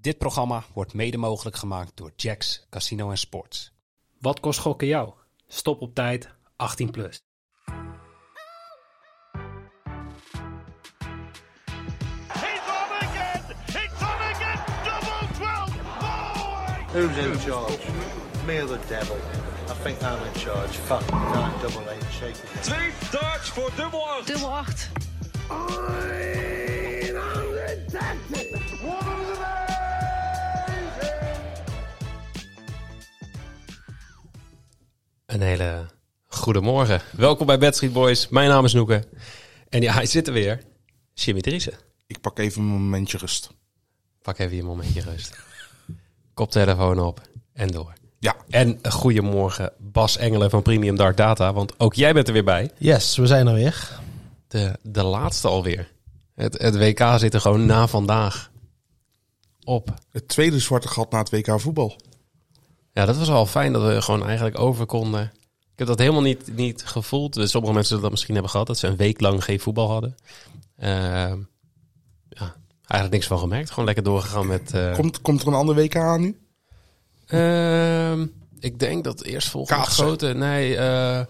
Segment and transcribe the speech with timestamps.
[0.00, 3.72] Dit programma wordt mede mogelijk gemaakt door Jacks Casino en Sports.
[4.18, 5.12] Wat kost gokken jou?
[5.46, 7.22] Stop op tijd 18 plus.
[12.28, 13.42] He's on again!
[13.66, 14.58] It's on again!
[14.84, 15.70] Double 12!
[16.92, 17.78] Who's in charge?
[18.46, 19.16] Me or the devil?
[19.16, 20.72] I think I'm in charge.
[20.72, 22.62] Fuck, nine double eight, shake it.
[22.62, 24.26] Twee darts voor dubbel 8.
[24.26, 24.90] Dubbel 8.
[35.30, 35.86] Een hele
[36.26, 37.00] goede morgen.
[37.12, 38.28] Welkom bij Bad Street Boys.
[38.28, 39.04] Mijn naam is Noeke.
[39.68, 40.62] En ja, hij zit er weer.
[41.14, 41.72] Jimmy Driessen.
[42.06, 43.50] Ik pak even een momentje rust.
[44.22, 45.38] Pak even je momentje rust.
[46.34, 47.20] Koptelefoon op
[47.52, 47.92] en door.
[48.18, 51.52] Ja, En een goedemorgen Bas Engelen van Premium Dark Data.
[51.52, 52.70] Want ook jij bent er weer bij.
[52.78, 54.00] Yes, we zijn er weer.
[54.48, 55.92] De, de laatste alweer.
[56.34, 58.50] Het, het WK zit er gewoon na vandaag
[59.64, 59.94] op.
[60.10, 61.96] het tweede zwarte gat na het WK voetbal.
[62.92, 65.22] Ja, dat was al fijn dat we gewoon eigenlijk over konden.
[65.72, 67.32] Ik heb dat helemaal niet, niet gevoeld.
[67.34, 68.66] Dus Sommige mensen zullen dat misschien hebben gehad.
[68.66, 70.16] Dat ze een week lang geen voetbal hadden.
[70.76, 71.38] Ehm,
[72.28, 73.68] ja, eigenlijk niks van gemerkt.
[73.70, 74.74] Gewoon lekker doorgegaan met...
[74.74, 76.38] eh, Komt, komt er een ander WK aan nu?
[77.26, 78.26] Ehm,
[78.60, 80.04] ik denk dat eerst volgende Kaatsen.
[80.04, 80.26] grote...
[80.34, 81.20] Nee, eh,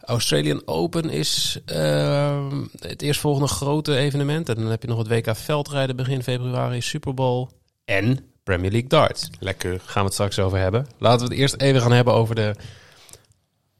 [0.00, 4.48] Australian Open is ehm, het eerstvolgende grote evenement.
[4.48, 7.48] En dan heb je nog het WK veldrijden begin februari, Super Bowl
[7.84, 9.30] en Premier League darts.
[9.38, 9.80] Lekker.
[9.84, 10.86] Gaan we het straks over hebben.
[10.98, 12.54] Laten we het eerst even gaan hebben over de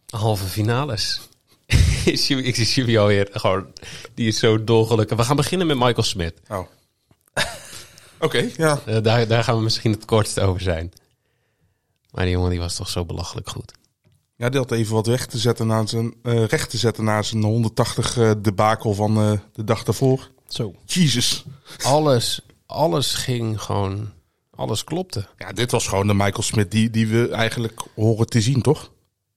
[0.09, 1.21] halve finales.
[2.05, 2.19] Ik
[2.57, 3.67] zie Jimmy alweer gewoon,
[4.15, 5.17] die is zo dolgelukkig.
[5.17, 6.35] We gaan beginnen met Michael Smith.
[6.49, 6.67] Oh.
[8.21, 8.81] Oké, ja.
[8.87, 10.93] Eh, daar, daar gaan we misschien het kortst over zijn.
[12.11, 13.73] Maar die jongen die was toch zo belachelijk goed.
[14.37, 17.23] Ja, die had even wat weg te zetten na zijn, eh, recht te zetten na
[17.23, 20.31] zijn 180 eh debakel van eh, de dag daarvoor.
[20.49, 20.75] Zo.
[20.85, 21.45] Jesus.
[21.83, 24.13] Alles, alles ging gewoon,
[24.59, 25.27] alles klopte.
[25.37, 28.91] Ja, dit was gewoon de Michael Smith die, die we eigenlijk horen te zien, toch?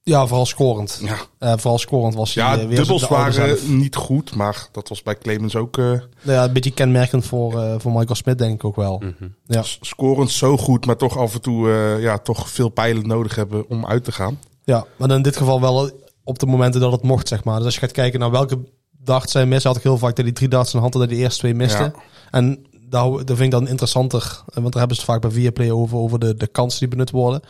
[0.03, 0.99] Ja, vooral scorend.
[1.03, 3.67] Ja, Eh, vooral scorend was hij ja eh, weer dubbels de waren zelf.
[3.67, 7.61] niet goed, maar dat was bij Clemens ook eh, Nou Ja, een beetje kenmerkend voor,
[7.61, 9.03] eh, voor Michael Smith denk ik ook wel.
[9.45, 9.61] Ja.
[9.63, 13.35] s- scorend zo goed, maar toch af en toe eh, ja, toch veel pijlen nodig
[13.35, 14.39] hebben om uit te gaan.
[14.63, 15.91] ja, maar dan in dit geval wel
[16.23, 17.55] op de momenten dat het mocht, zeg maar.
[17.55, 18.59] Dus als je gaat kijken naar welke
[19.03, 21.09] darts zij missen, had ik heel vaak dat die drie darts in de hand hadden,
[21.09, 21.83] dat die eerste twee misten.
[21.95, 22.01] Ja.
[22.31, 25.31] En daar, daar vind ik dan interessanter, eh, want daar hebben ze het vaak bij
[25.31, 27.41] Viaplay over, over de, de kansen die benut worden.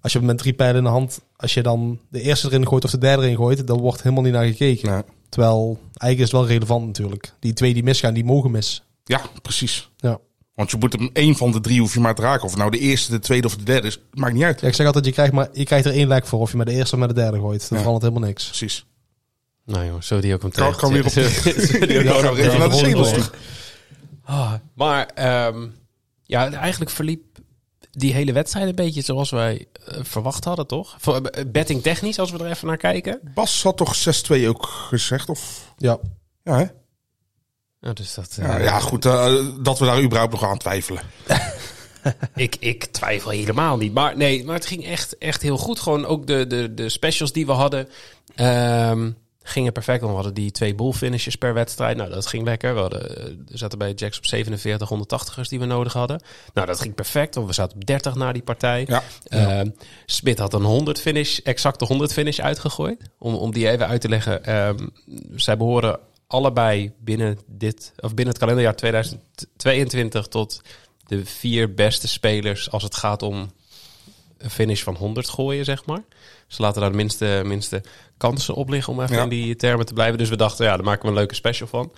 [0.00, 2.84] Als je met drie pijlen in de hand, als je dan de eerste erin gooit
[2.84, 5.04] of de derde erin gooit, dan wordt helemaal niet naar gekeken.
[5.28, 7.32] Terwijl, eigenlijk is het wel relevant natuurlijk.
[7.40, 8.82] Die twee die misgaan, die mogen mis.
[9.04, 9.90] ja, precies.
[9.96, 10.18] Ja.
[10.54, 12.44] Want je moet hem één van de drie hoef je maar te raken.
[12.44, 14.60] Of nou de eerste, de tweede of de derde is, maakt niet uit.
[14.60, 16.56] Ja, ik zeg altijd, je krijgt, maar, je krijgt er één lek voor of je
[16.56, 17.60] met de eerste of met de derde gooit.
[17.60, 17.84] Dan Ja.
[17.84, 18.46] verandert helemaal niks.
[18.46, 18.86] Precies.
[19.64, 20.78] Nou joh, zo die ook hem Kan, terecht.
[20.80, 21.12] kan weer op
[22.36, 23.22] Ja, even naar de.
[24.24, 25.68] Ah, maar ehm,
[26.22, 27.38] ja, eigenlijk verliep
[27.90, 30.96] die hele wedstrijd een beetje zoals wij eh, verwacht hadden, toch?
[30.98, 33.20] Voor, eh, betting technisch, als we er even naar kijken.
[33.34, 35.28] Bas had toch 6-2 ook gezegd?
[35.28, 35.72] Of...
[35.76, 35.98] Ja,
[36.44, 36.66] Ja, hè?
[37.80, 39.02] Ja, dus dat, Ja, eh, ja goed.
[39.02, 41.02] dat we daar überhaupt nog aan twijfelen.
[42.34, 43.92] Ik, ik twijfel helemaal niet.
[43.92, 45.80] Maar nee, maar het ging echt, echt heel goed.
[45.80, 47.88] Gewoon ook de, de, de specials die we hadden
[48.34, 49.10] ehm,
[49.42, 50.00] gingen perfect.
[50.00, 51.96] We hadden die twee bull finishes per wedstrijd.
[51.96, 52.74] Nou, dat ging lekker.
[52.74, 56.22] We hadden, eh, zaten bij Jacks op 47 180ers die we nodig hadden.
[56.54, 57.34] Nou, dat ging perfect.
[57.34, 58.84] Want we zaten op 30 na die partij.
[58.88, 59.02] Ja.
[59.24, 59.70] Ehm,
[60.06, 63.10] Smit had een 100 finish, exacte 100 finish uitgegooid.
[63.18, 64.44] Om, om die even uit te leggen.
[64.44, 64.86] Ehm,
[65.34, 70.60] zij behoren allebei binnen, dit, of binnen het kalenderjaar 2022 tot
[71.06, 73.50] de vier beste spelers als het gaat om
[74.50, 76.02] finish van 100 gooien, zeg maar.
[76.46, 77.82] Ze laten daar de minste, minste
[78.16, 79.22] kansen op liggen om even Ja.
[79.22, 80.18] in die termen te blijven.
[80.18, 81.92] Dus we dachten, ja, daar maken we een leuke special van.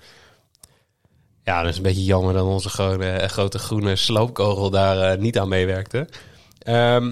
[1.43, 5.39] Ja, dat is een beetje jammer dat onze grote, grote groene sloopkogel daar eh, niet
[5.39, 6.07] aan meewerkte.
[6.59, 7.05] Ehm,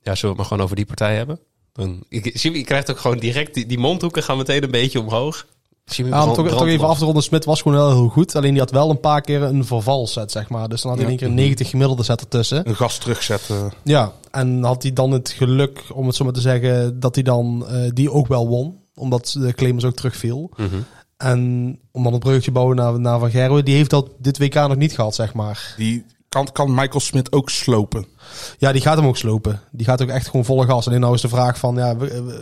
[0.00, 1.38] ja, zullen we het maar gewoon over die partij hebben?
[1.72, 5.00] Dan, ik, Jimmy, je krijgt ook gewoon direct, die, die mondhoeken gaan meteen een beetje
[5.00, 5.46] omhoog.
[5.84, 7.22] Ja om toch, toch even af te ronden.
[7.22, 8.36] Smit was gewoon wel heel goed.
[8.36, 10.68] Alleen die had wel een paar keer een vervalset, zeg maar.
[10.68, 12.68] Dus dan had hij in één keer een 90 gemiddelde set ertussen.
[12.68, 13.72] Een gas terugzetten.
[13.82, 17.24] Ja, en had hij dan het geluk, om het zo maar te zeggen, dat hij
[17.24, 18.78] dan eh, die ook wel won.
[18.94, 20.50] Omdat de Clemens ook terugviel.
[20.56, 20.76] Mhm.
[21.16, 21.40] En
[21.90, 23.64] om dan een bruggetje te bouwen naar, naar Van Gerwen.
[23.64, 25.74] Die heeft dat dit WK nog niet gehad, zeg maar.
[25.76, 26.04] Die
[26.34, 28.06] kan, kan Michael Smith ook slopen.
[28.58, 29.60] Ja, die gaat hem ook slopen.
[29.70, 30.86] Die gaat ook echt gewoon volle gas.
[30.86, 31.96] Alleen nou is de vraag van, ja,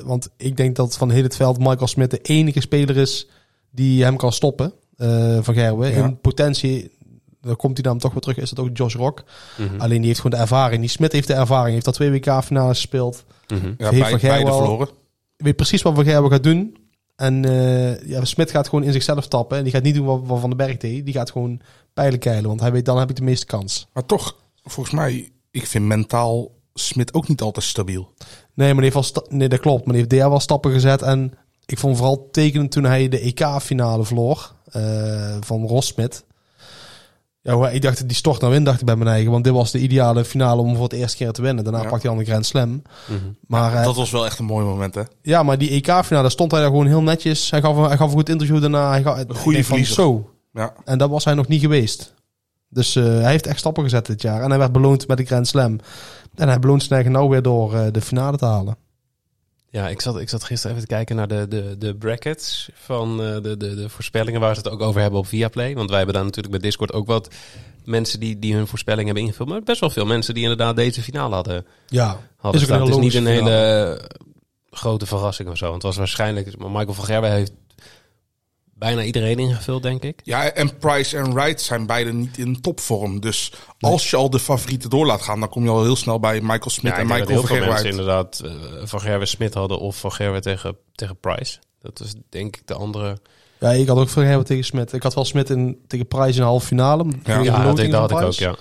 [0.04, 3.28] want ik denk dat van heel het veld Michael Smit de enige speler is
[3.70, 4.72] die hem kan stoppen.
[4.96, 5.90] eh, van Gerwen.
[5.94, 6.04] Ja.
[6.04, 6.90] In potentie,
[7.40, 9.22] dan komt hij dan toch weer terug, is dat ook Josh Rock.
[9.58, 9.80] Mhm.
[9.80, 10.80] Alleen die heeft gewoon de ervaring.
[10.80, 11.72] Die Smit heeft de ervaring.
[11.74, 13.24] Heeft al twee WK-finales gespeeld.
[13.48, 13.66] Mhm.
[13.78, 14.88] Ja, Heeft bij, Van beide verloren.
[15.36, 16.76] Weet precies wat Van Gerwen gaat doen.
[17.22, 19.56] En eh ja, Smit gaat gewoon in zichzelf tappen.
[19.58, 21.04] En die gaat niet doen wat, wat Van den Berg deed.
[21.04, 21.60] Die gaat gewoon
[21.94, 22.48] pijlen keilen.
[22.48, 23.86] Want hij weet, dan heb ik de meeste kans.
[23.92, 28.12] Maar toch, volgens mij, ik vind mentaal Smit ook niet altijd stabiel.
[28.54, 29.84] Nee, maar die heeft sta- nee, dat klopt.
[29.84, 31.02] Maar die heeft daar wel stappen gezet.
[31.02, 31.32] En
[31.66, 36.24] ik vond vooral tekenend toen hij de EK-finale verloor eh, van Rossmit.
[37.42, 39.30] Ja, ik dacht, die stort nou in, dacht ik bij mijn eigen.
[39.30, 41.64] Want dit was de ideale finale om voor het eerste keer te winnen.
[41.64, 41.88] Daarna Ja.
[41.88, 42.82] pakt hij al een Grand Slam.
[43.46, 45.02] Maar, eh, Dat was wel echt een mooi moment, hè?
[45.22, 47.50] ja, maar die EK-finale stond hij daar gewoon heel netjes.
[47.50, 48.90] Hij gaf, een- hij gaf een goed interview daarna.
[48.90, 49.94] Hij gaf, een goede verliezer.
[49.94, 50.30] Zo.
[50.52, 50.72] Ja.
[50.84, 52.14] En dat was hij nog niet geweest.
[52.68, 54.42] Dus eh, hij heeft echt stappen gezet dit jaar.
[54.42, 55.78] En hij werd beloond met de Grand Slam.
[56.34, 58.76] En hij beloont zijn eigen nou weer door eh, de finale te halen.
[59.72, 63.22] Ja, ik zat, ik zat gisteren even te kijken naar de, de, de brackets van
[63.22, 65.74] eh, de, de, de voorspellingen waar ze het ook over hebben op Viaplay.
[65.74, 67.34] Want wij hebben daar natuurlijk bij Discord ook wat
[67.84, 69.48] mensen die, die hun voorspelling hebben ingevuld.
[69.48, 72.86] Maar best wel veel mensen die inderdaad deze finale hadden, Ja, hadden Is ook een.
[72.86, 74.10] Het is niet een hele
[74.70, 75.64] grote verrassing of zo.
[75.64, 76.58] Want het was waarschijnlijk...
[76.58, 77.52] maar Michael van Gerwen heeft
[78.82, 80.20] bijna iedereen ingevuld, denk ik.
[80.24, 83.20] Ja, en Price en Wright zijn beide niet in topvorm.
[83.20, 86.20] Dus als je al de favorieten door laat gaan, dan kom je al heel snel
[86.20, 88.86] bij Michael Smit Ja, en ik denk dat Michael heel veel mensen Vergerwe inderdaad eh,
[88.86, 91.58] Van Gerwen Smit hadden of Van Gerwen tegen, tegen Price.
[91.80, 93.18] Dat is denk ik de andere...
[93.58, 94.92] Ja, ik had ook veel hebben tegen Smit.
[94.92, 97.04] Ik had wel Smit in, tegen Price in de halve finale.
[97.24, 97.42] Ja.
[97.42, 98.54] Dat, loting dat had van ik ook, ja.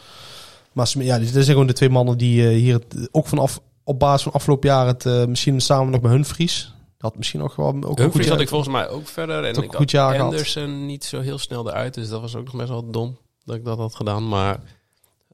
[0.72, 4.00] Maar ja, dit zijn gewoon de twee mannen die eh, hier het, ook vanaf op
[4.00, 6.74] basis van afgelopen jaar het eh, misschien samen nog bij Humphries.
[7.02, 8.32] Dat misschien nog wel ook een goed jaar.
[8.32, 9.44] had ik volgens mij ook verder.
[9.44, 10.32] En ik goed jaar had gehad.
[10.32, 11.94] Anderson niet zo heel snel eruit.
[11.94, 14.28] Dus dat was ook nog best wel dom dat ik dat had gedaan.
[14.28, 14.60] Maar...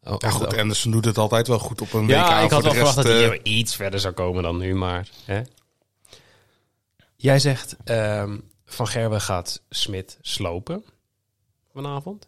[0.04, 2.44] Oh, Ja goed, oh, Anderson doet het altijd wel goed op een ja, WK.
[2.44, 4.76] ik had wel verwacht dat hij eh, weer iets verder zou komen dan nu.
[4.76, 5.42] Maar hè?
[7.16, 10.84] Jij zegt ehm, Van Gerwen gaat Smit slopen
[11.74, 12.28] vanavond.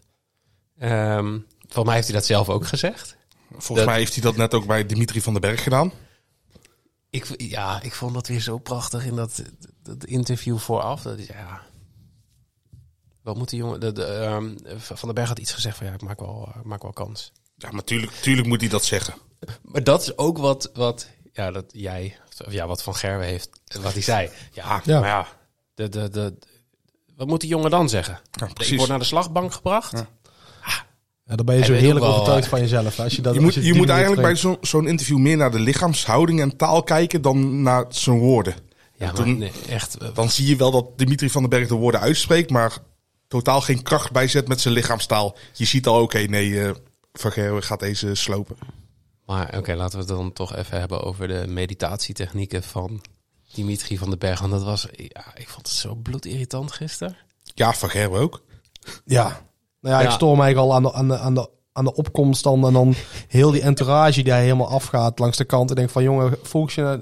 [0.80, 3.18] Ehm volgens mij heeft hij dat zelf ook gezegd.
[3.50, 5.92] Volgens dat- mij heeft hij dat net ook bij Dimitri van den Berg gedaan.
[7.10, 9.44] Ik, ja, ik vond dat weer zo prachtig in dat,
[9.84, 11.02] dat interview vooraf.
[11.02, 11.62] Dat, is- ja,
[13.22, 13.80] wat moet die jongen...
[13.80, 16.64] De, de, ehm, van den Berg had iets gezegd van ja, ik maak wel, ik
[16.64, 17.32] maak wel kans.
[17.58, 19.14] Ja, maar tuurlijk, tuurlijk moet hij dat zeggen.
[19.72, 23.50] Maar dat is ook wat, wat ja, dat jij, of ja, wat Van Gerwen heeft,
[23.82, 24.30] wat hij zei.
[24.52, 25.00] Ja, Ja.
[25.00, 25.28] maar ja,
[25.74, 26.38] de, de, de,
[27.16, 28.20] wat moet die jongen dan zeggen?
[28.32, 28.78] Ja, ik precies.
[28.78, 29.92] word naar de slagbank gebracht?
[29.92, 30.08] Ja,
[31.36, 32.98] dan ben je Hij zo weet heerlijk ook wel, overtuigd eh, van jezelf.
[32.98, 34.58] hè, Als je, dat, Je als moet, je je die moet eigenlijk bij traint.
[34.62, 38.54] zo- zo'n interview meer naar de lichaamshouding en taal kijken dan naar zijn woorden.
[38.96, 39.98] Ja, maar toen- nee, echt.
[39.98, 42.78] eh, Dan zie je wel dat Dimitri van den Berg de woorden uitspreekt, maar
[43.28, 45.38] totaal geen kracht bijzet met zijn lichaamstaal.
[45.54, 46.72] Je ziet al, oké, nee, eh
[47.14, 48.58] Van Gerwen gaat deze slopen.
[49.26, 53.02] Maar oké, laten we het dan toch even hebben over de meditatietechnieken van
[53.54, 54.40] Dimitri van den Berg.
[54.40, 57.16] Want dat was, ja, ik vond het zo bloedirritant gisteren.
[57.44, 58.42] Ja, Van Gerwen ook.
[59.06, 59.42] Ja.
[59.82, 62.44] Nou ja, ik stoor mij al aan de, aan, de, aan, de, aan de opkomst
[62.44, 62.66] dan.
[62.68, 62.94] En dan
[63.28, 65.70] heel die entourage die hij helemaal afgaat langs de kant.
[65.70, 66.82] En denk van, jongen, focus je...
[66.82, 67.00] naar-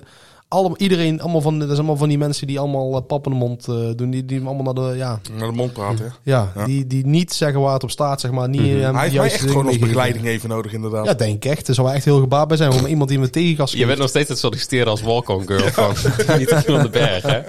[0.50, 3.32] Allemaal, iedereen, allemaal van, dat is allemaal van die mensen die allemaal eh, pap in
[3.32, 4.10] de mond eh, doen.
[4.10, 6.06] Die, die allemaal naar de, ja, Naar de mond praten.
[6.06, 6.32] hè.
[6.32, 6.66] ja, Ja.
[6.66, 8.50] Die, die niet zeggen waar het op staat, zeg maar.
[8.50, 11.06] Niet, eh, Hij heeft mij echt gewoon als begeleiding even nodig, inderdaad.
[11.06, 11.68] Ja, denk ik echt.
[11.68, 12.72] Er zou echt heel gebaat bij zijn.
[12.72, 15.68] Om iemand die me tegen kan Je bent nog steeds het solliciteren als walk-on girl
[15.72, 15.96] van
[16.66, 17.40] van den Berg, hè?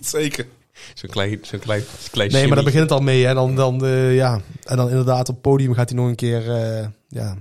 [0.00, 0.46] Zeker.
[0.94, 3.26] Zo'n klein, zo'n klein, klein Nee, maar daar begint het al mee.
[3.26, 4.40] En dan, dan, eh, ja.
[4.64, 6.50] en dan inderdaad op het podium gaat hij nog een keer...
[6.50, 7.36] eh, ja,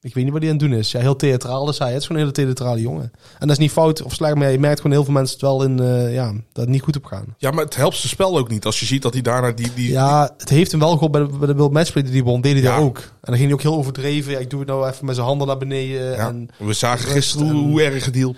[0.00, 0.90] ik weet niet wat hij aan het doen is.
[0.90, 1.92] Ja, heel theatraal is hij.
[1.92, 3.10] Het is gewoon een hele theatrale jongen.
[3.38, 5.42] En dat is niet fout of slecht, maar je merkt gewoon heel veel mensen het
[5.44, 5.80] wel in...
[5.80, 7.34] eh, ja, dat het niet goed op gaan.
[7.38, 8.64] Ja, maar het helpt zijn spel ook niet.
[8.64, 9.74] Als je ziet dat hij daarna die...
[9.74, 12.40] die Ja, het heeft hem wel geholpen bij de, bij de World Matchplay die won.
[12.40, 12.68] Deed hij Ja.
[12.68, 12.96] daar ook.
[12.98, 14.32] En dan ging hij ook heel overdreven.
[14.32, 16.10] Ja, ik doe het nou even met zijn handen naar beneden.
[16.10, 18.36] ja, En we zagen gisteren hoe, en- hoe erg het hielp.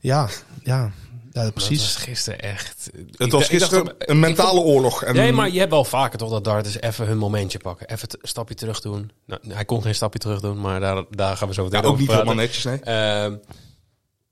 [0.00, 0.28] ja,
[0.62, 0.90] ja,
[1.32, 1.78] ja, Dat precies.
[1.80, 2.90] was gisteren echt...
[3.16, 5.02] Het was gisteren een mentale oorlog.
[5.02, 7.88] En Nee, maar je hebt wel vaker toch dat darters even hun momentje pakken.
[7.88, 9.10] Even een stapje terug doen.
[9.26, 11.86] Nou, hij kon geen stapje terug doen, maar daar, daar gaan we zo meteen ja,
[11.86, 12.26] ook over niet praten.
[12.28, 12.80] helemaal netjes, nee.
[12.80, 13.36] Ehm,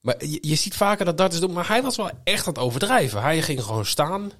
[0.01, 2.63] maar je, je ziet vaker dat darters doen, maar hij was wel echt aan het
[2.63, 3.23] overdrijven.
[3.23, 4.31] Hij ging gewoon staan.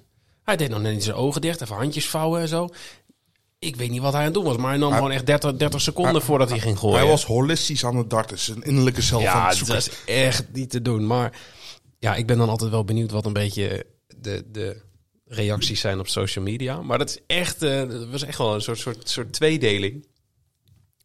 [0.43, 2.69] Hij deed nog net niet zijn ogen dicht, even handjes vouwen en zo.
[3.59, 5.25] Ik weet niet wat hij aan het doen was, maar hij nam Hij- gewoon echt
[5.25, 6.97] 30, 30 seconden Hij- voordat hij ging gooien.
[6.99, 8.39] Hij was holistisch aan het darten.
[8.39, 11.07] Zijn innerlijke zelf aan ja, het dat is echt niet te doen.
[11.07, 11.31] Maar
[11.99, 13.85] ja, ik ben dan altijd wel benieuwd wat een beetje
[14.17, 14.81] de, de
[15.25, 16.81] reacties zijn op social media.
[16.81, 20.07] Maar dat is echt, eh, dat was echt wel een soort, soort, soort tweedeling.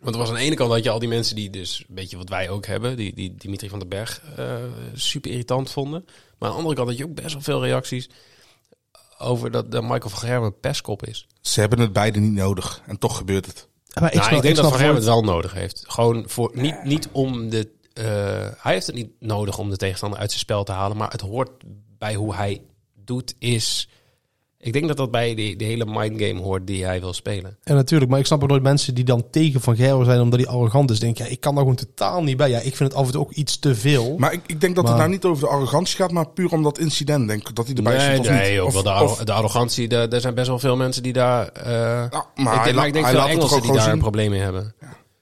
[0.00, 1.94] Want er was aan de ene kant dat je al die mensen die dus, een
[1.94, 4.56] beetje wat wij ook hebben, die, die Dimitri van den Berg eh,
[4.94, 6.04] super irritant vonden.
[6.38, 8.08] Maar aan de andere kant had je ook best wel veel reacties
[9.18, 11.26] over dat de Michael van Gerwen een pestkop is.
[11.40, 12.82] Ze hebben het beide niet nodig.
[12.86, 13.68] En toch gebeurt het.
[13.94, 15.84] Maar Ik, nou, snap- ik denk dat Van Gerwen het wel nodig heeft.
[15.86, 17.72] Gewoon voor, niet, niet om de...
[17.94, 18.04] eh,
[18.58, 20.96] hij heeft het niet nodig om de tegenstander uit zijn spel te halen.
[20.96, 21.50] Maar het hoort
[21.98, 22.62] bij hoe hij
[23.04, 23.88] doet is...
[24.58, 27.56] Ik denk dat dat bij de, de hele mindgame hoort die hij wil spelen.
[27.62, 28.10] Ja, natuurlijk.
[28.10, 30.90] Maar ik snap ook nooit mensen die dan tegen Van Gerwen zijn omdat hij arrogant
[30.90, 31.00] is.
[31.00, 32.50] Denk ja, ik kan daar gewoon totaal niet bij.
[32.50, 34.14] Ja, ik vind het af en toe ook iets te veel.
[34.18, 36.52] Maar ik, ik denk dat Maar- het nou niet over de arrogantie gaat, maar puur
[36.52, 37.28] om dat incident.
[37.28, 38.60] Denk ik dat hij erbij nee, zit of nee, niet.
[38.60, 39.88] ook Of- wel de, arro- of- de arrogantie.
[39.88, 41.48] daar- Er zijn best wel veel mensen die daar...
[41.48, 43.92] eh, Ja, maar ik, hij denk- maar ik denk hij veel Engelsen ook die daar
[43.92, 44.74] een probleem mee hebben.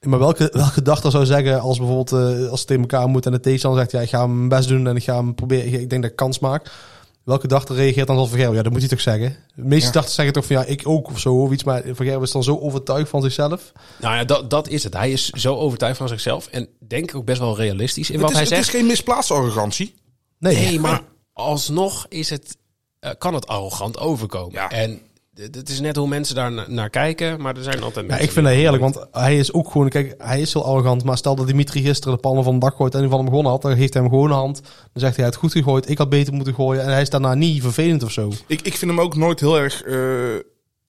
[0.07, 3.33] Maar welke, welke dag zou zeggen als bijvoorbeeld eh, als het tegen elkaar moet en
[3.33, 5.91] de tegenstander zegt ja ik ga mijn best doen en ik ga hem proberen, ik
[5.91, 6.71] denk dat ik kans maak.
[7.25, 8.57] Welke dag reageert dan als Van Gerwen?
[8.57, 9.37] Ja, dat moet hij toch zeggen.
[9.55, 9.93] De meeste Ja.
[9.93, 12.31] dachten zeggen toch van ja ik ook of zo of iets, maar Van Gerwen is
[12.31, 13.73] dan zo overtuigd van zichzelf.
[14.01, 14.95] Nou ja, dat, dat is het.
[14.95, 16.47] Hij is zo overtuigd van zichzelf.
[16.47, 18.69] En denk ik ook best wel realistisch in Het wat is, hij het zegt.
[18.69, 19.95] is geen misplaatste arrogantie.
[20.39, 22.57] Nee, Nee, maar alsnog is het,
[23.01, 24.53] eh, kan het arrogant overkomen.
[24.55, 24.71] Ja.
[24.71, 25.01] En
[25.35, 27.41] het is net hoe mensen daar na- naar kijken.
[27.41, 29.89] Maar er zijn altijd Ja, ik vind dat die- heerlijk, want hij is ook gewoon,
[29.89, 31.05] kijk, hij is heel arrogant.
[31.05, 33.29] Maar stel dat Dimitri gisteren de pannen van de dak gooit en die van hem
[33.29, 34.61] gewonnen had, dan geeft hij hem gewoon een hand.
[34.63, 36.83] Dan zegt hij, hij had goed gegooid, ik had beter moeten gooien.
[36.83, 38.33] En hij is daarna niet vervelend of zo.
[38.47, 39.97] Ik, ik vind hem ook nooit heel erg eh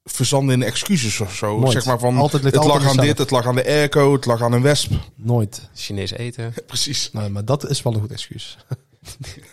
[0.05, 1.59] verzanden in excuses of zo.
[1.59, 1.71] Nooit.
[1.71, 4.25] Zeg maar van, Altijd ligt het lag aan dit, het lag aan de airco, het
[4.25, 4.91] lag aan een wesp.
[5.15, 5.69] Nooit.
[5.73, 6.53] Chinees eten.
[6.67, 7.09] Precies.
[7.13, 8.57] Nee, maar dat is wel een goed excuus.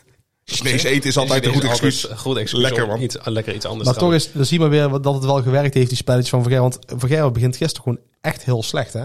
[0.50, 2.06] Chinees eten is altijd een goed excuus.
[2.16, 3.00] goed excuus Lekker, man.
[3.02, 5.42] Iets, lekker iets anders Maar toch is, dan zien we weer wat- dat het wel
[5.42, 6.60] gewerkt heeft, die spelletjes van Vergeer.
[6.60, 9.04] Want Vergeer begint gisteren gewoon echt heel slecht, hè?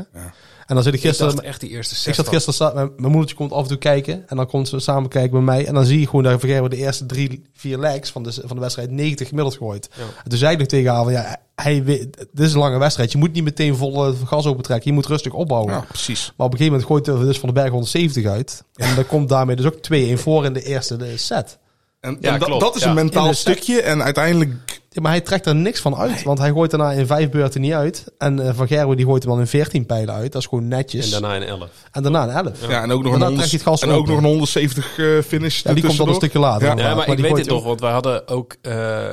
[0.65, 0.99] En dan zit ik.
[0.99, 1.35] Ik gisteren...
[1.35, 3.77] dacht echt die eerste set Ik zat gisteren, mijn, mijn moedertje komt af en toe
[3.77, 4.23] kijken.
[4.27, 5.65] En dan komt ze samen kijken bij mij.
[5.65, 8.55] En dan zie je gewoon dat Vergeer de eerste drie, vier legs van de, van
[8.55, 9.89] de wedstrijd 90 gemiddeld gooit.
[9.97, 10.03] Ja.
[10.23, 12.77] En toen zei ik nog tegen haar, van, ja, hij, weet- dit is een lange
[12.77, 13.11] wedstrijd.
[13.11, 14.89] Je moet niet meteen vol gas opentrekken.
[14.89, 15.73] Je moet rustig opbouwen.
[15.73, 16.33] Ja, precies.
[16.37, 18.63] Maar op een gegeven moment gooit hij dus van de berg 170 uit.
[18.75, 19.77] En dan komt daarmee dus ook
[20.17, 21.57] 2-1 voor in de eerste set.
[21.99, 22.89] En, Ja, en dat- klopt, dat is ja.
[22.89, 23.81] een mentaal stukje.
[23.81, 24.53] En uiteindelijk...
[24.95, 26.23] Ja, maar hij trekt er niks van uit.
[26.23, 28.03] Want hij gooit daarna in vijf beurten niet uit.
[28.17, 30.31] En eh, Van Gerwen die gooit hem dan in 14 pijlen uit.
[30.31, 31.05] Dat is gewoon netjes.
[31.05, 31.69] En daarna een 11.
[31.91, 32.69] En daarna een 11.
[32.69, 34.97] Ja, en ook nog een, trekt hij het gas 100, en ook nog een 170
[34.97, 36.77] eh, finish Ja, die komt dan een stukje later.
[36.77, 36.95] Ja.
[36.95, 39.03] maar, ik die weet hij nog, want we hadden ook eh,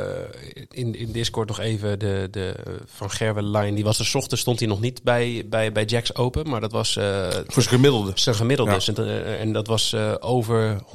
[0.71, 2.55] in, in Discord nog even de, de
[2.87, 3.75] Van Gerwen line.
[3.75, 6.61] Die was er 's ochtends, stond hij nog niet bij, bij, bij Jacks Open, maar
[6.61, 8.13] dat was eh, Voor zijn gemiddelde.
[8.15, 8.73] zijn gemiddelde.
[8.73, 8.95] Ja.
[8.95, 10.89] En, en dat was eh, over 101,5.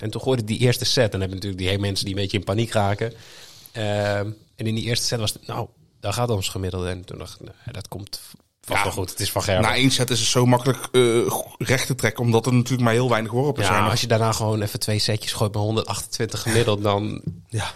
[0.00, 1.04] En toen gooide hij die eerste set.
[1.04, 3.12] En dan heb je natuurlijk die hele mensen die een beetje in paniek raken.
[3.76, 5.68] Ehm, en in die eerste set was het, nou,
[6.00, 6.88] daar gaat ons gemiddelde.
[6.88, 8.20] En toen dacht ik, nou, dat komt
[8.60, 8.84] vast Ja.
[8.84, 9.10] wel goed.
[9.10, 9.62] Het is Van Gerwen.
[9.62, 11.02] Na één set is het zo makkelijk eh,
[11.58, 12.24] recht te trekken.
[12.24, 13.82] Omdat er natuurlijk maar heel weinig worpen zijn.
[13.82, 17.22] ja, als je daarna gewoon even twee setjes gooit met 128 gemiddeld, dan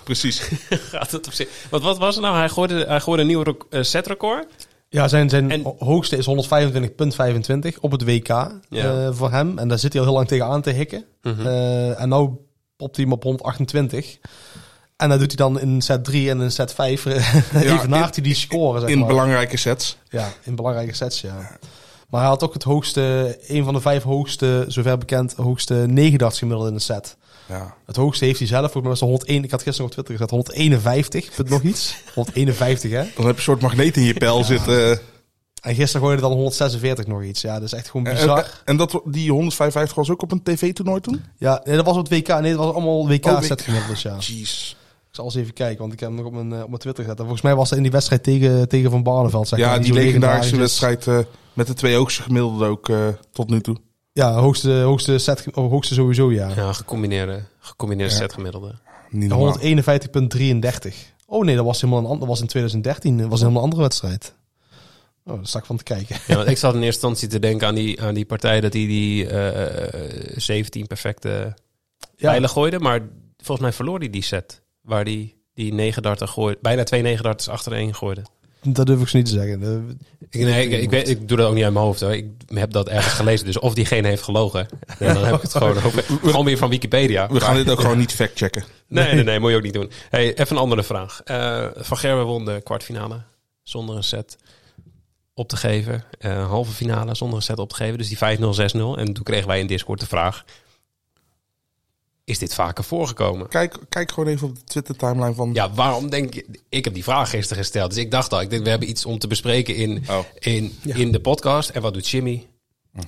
[0.05, 0.39] Precies.
[0.93, 1.49] gaat het op zich.
[1.71, 2.37] Want wat was het nou?
[2.37, 4.69] Hij gooide, hij gooide een nieuw rec- eh, setrecord.
[4.89, 8.59] Ja, zijn, zijn En- hoogste is 125,25 op het WK Ja.
[8.69, 9.59] eh, voor hem.
[9.59, 11.05] En daar zit hij al heel lang tegenaan te hikken.
[11.23, 11.47] Mhm.
[11.47, 12.31] Eh, en nou
[12.77, 14.19] popt hij hem op 128.
[15.01, 17.05] En dan doet hij dan in set 3 en in set 5
[17.55, 19.09] evenaart hij die score, zeg In maar.
[19.09, 19.97] belangrijke sets.
[20.09, 21.59] Ja, in belangrijke sets, ja.
[22.09, 26.69] Maar hij had ook het hoogste, een van de vijf hoogste, zover bekend, hoogste negendagsgemiddelde
[26.71, 27.17] in de set.
[27.49, 27.75] Ja.
[27.87, 30.15] Het hoogste heeft hij zelf, volgens mij was het 101, ik had gisteren op Twitter
[30.15, 31.97] gezet, 151, punt nog iets.
[32.15, 32.97] 151, hè.
[32.97, 35.01] Dan heb je een soort magneet in je pijl zitten.
[35.61, 37.41] En gisteren gooide dan 146 nog iets.
[37.41, 38.39] Ja, dat is echt gewoon bizar.
[38.39, 41.25] en, en dat, die 155 was ook op een tv-toernooi toen?
[41.39, 42.41] Ja, nee, dat was op het WK.
[42.41, 44.17] Nee, dat was allemaal Oh, WK-set gemiddeldes, ja.
[44.19, 44.77] Jeez.
[45.21, 47.03] Zal eens even kijken, want ik heb hem nog op mijn, eh, op mijn Twitter
[47.05, 47.19] gezet.
[47.19, 49.83] En volgens mij was dat in die wedstrijd tegen, tegen Van Barneveld, zeg Ja, maar.
[49.83, 50.81] die legendarische legendarisch is.
[50.81, 53.77] wedstrijd eh, met de twee hoogste gemiddelden ook eh, tot nu toe.
[54.13, 56.49] Ja, hoogste, hoogste set, of hoogste sowieso, ja.
[56.57, 58.75] Ja, gecombineerde, gecombineerde setgemiddelde.
[59.11, 59.59] Niet normaal.
[59.59, 60.95] 151,33.
[61.27, 63.17] Oh nee, dat was helemaal een ander, dat was in 2013.
[63.19, 64.35] Dat was een helemaal andere wedstrijd.
[65.25, 66.17] Oh, daar sta ik van te kijken.
[66.27, 68.73] Ja, want ik zat in eerste instantie te denken aan die, aan die partij dat
[68.73, 71.29] hij die eh, 17 perfecte
[72.17, 72.79] Ja, pijlen gooide.
[72.79, 73.01] Maar
[73.37, 74.63] volgens mij verloor hij die set.
[74.91, 76.59] Waar die 9 darten gooide.
[76.63, 78.23] Bijna twee 9 darters achtereen gooide.
[78.63, 79.99] dat durf ik zo niet te zeggen.
[80.31, 82.01] Ik, nee, ik, ik, weet, ik doe dat ook niet uit mijn hoofd.
[82.01, 82.15] Hoor.
[82.15, 83.47] Ik heb dat ergens gelezen.
[83.47, 84.69] Dus of diegene heeft gelogen.
[84.99, 87.29] En dan heb ik het gewoon, over, gewoon weer van Wikipedia.
[87.29, 88.65] We gaan dit ook gewoon niet factchecken.
[88.87, 89.91] Nee, nee, nee, moet je ook niet doen.
[90.09, 91.21] Hey, even een andere vraag.
[91.25, 93.23] Eh, van Gerwen won de kwartfinale
[93.63, 94.37] zonder een set
[95.35, 96.05] op te geven.
[96.19, 97.99] Eh, halve finale zonder een set op te geven.
[97.99, 98.99] Dus die 5-0, 6-0.
[98.99, 100.45] En toen kregen wij in Discord de vraag...
[102.31, 103.49] Is dit vaker voorgekomen?
[103.49, 105.51] Kijk, kijk gewoon even op de Twitter-timeline van...
[105.53, 106.47] Ja, waarom denk je...
[106.69, 107.91] Ik heb die vraag gisteren gesteld.
[107.91, 110.19] Dus ik dacht al, ik denk, we hebben iets om te bespreken in, Oh.
[110.39, 111.69] in, in de podcast.
[111.71, 112.47] En wat doet Jimmy?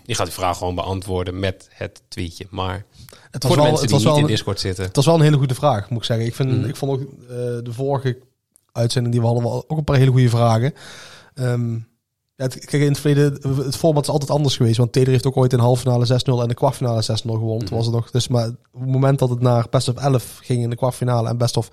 [0.04, 2.46] Die gaat die vraag gewoon beantwoorden met het tweetje.
[2.50, 2.84] Maar
[3.30, 4.84] het voor was de wel, mensen het die was niet wel in Discord zitten...
[4.84, 6.26] Het was wel een hele goede vraag, moet ik zeggen.
[6.26, 6.68] Ik, vind, Mhm.
[6.68, 7.28] ik vond ook eh,
[7.62, 8.18] de vorige
[8.72, 10.74] uitzending die we hadden, wel ook een paar hele goede vragen.
[11.34, 11.78] Ehm,
[12.42, 14.76] ja, het, kijk, in het verleden, het format is altijd anders geweest.
[14.76, 17.66] Want Taylor heeft ook ooit in de halve finale 6-0 en de kwartfinale 6-0 gewonnen.
[17.66, 20.38] Toen was het nog, dus maar op het moment dat het naar best of 11
[20.42, 21.70] ging in de kwartfinale en best of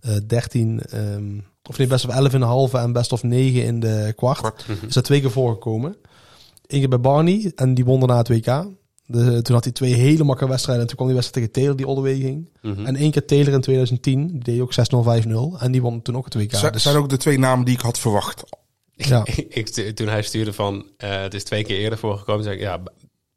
[0.00, 1.38] eh 13, ehm,
[1.68, 4.64] of nee, best of 11 in de halve en best of 9 in de kwart,
[4.86, 5.96] is dat twee keer voorgekomen.
[6.66, 8.66] Eén keer bij Barney en die won daarna het WK.
[9.06, 10.82] De, toen had hij twee hele makkelijke wedstrijden.
[10.82, 12.48] En toen kwam die wedstrijd tegen Taylor die all the way ging.
[12.62, 12.86] Mhm.
[12.86, 14.26] En één keer Taylor in 2010.
[14.26, 15.58] Die deed ook 6-0, 5-0.
[15.60, 16.54] En die won toen ook het WK.
[16.54, 18.42] Zijn- dus, zijn ook de twee namen die ik had verwacht.
[19.04, 19.24] Ja.
[19.48, 22.80] ik, toen hij stuurde van, eh, het is twee keer eerder voorgekomen, zei ik, ja,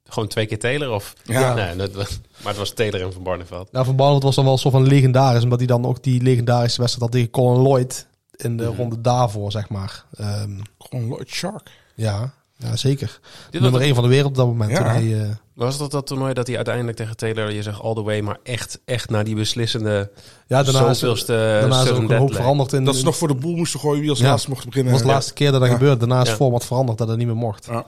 [0.03, 1.13] gewoon twee keer Taylor of?
[1.23, 1.53] Ja.
[1.53, 1.93] Nee, dat,
[2.41, 3.71] maar het was Taylor en Van Barneveld.
[3.71, 5.43] Nou, Van Barneveld was dan wel zo van legendarisch.
[5.43, 8.07] Omdat hij dan ook die legendarische wedstrijd had tegen Colin Lloyd.
[8.35, 10.05] In de ronde daarvoor, zeg maar.
[10.17, 11.71] Ehm, Gewoon Lloyd Shark.
[11.95, 12.33] ja.
[12.57, 13.19] Ja, zeker.
[13.49, 14.71] Dit Nummer was, 1 van de wereld op dat moment.
[14.71, 14.77] Ja.
[14.77, 17.93] toen hij, eh, was dat dat toernooi dat hij uiteindelijk tegen Taylor, je zegt all
[17.93, 20.11] the way, maar echt, echt naar die beslissende
[20.47, 22.73] ja, daarna is, zoveelste daarna is er ook een hoop veranderd.
[22.73, 24.25] In, Dat is nog voor de boel moesten gooien wie als Ja.
[24.29, 24.91] laatste mocht beginnen.
[24.91, 25.75] dat was de laatste keer dat dat Ja.
[25.75, 25.97] gebeurde.
[25.97, 26.29] Daarna is Ja.
[26.29, 27.65] het format veranderd dat het niet meer mocht.
[27.65, 27.73] Ja.
[27.73, 27.85] Ja, ze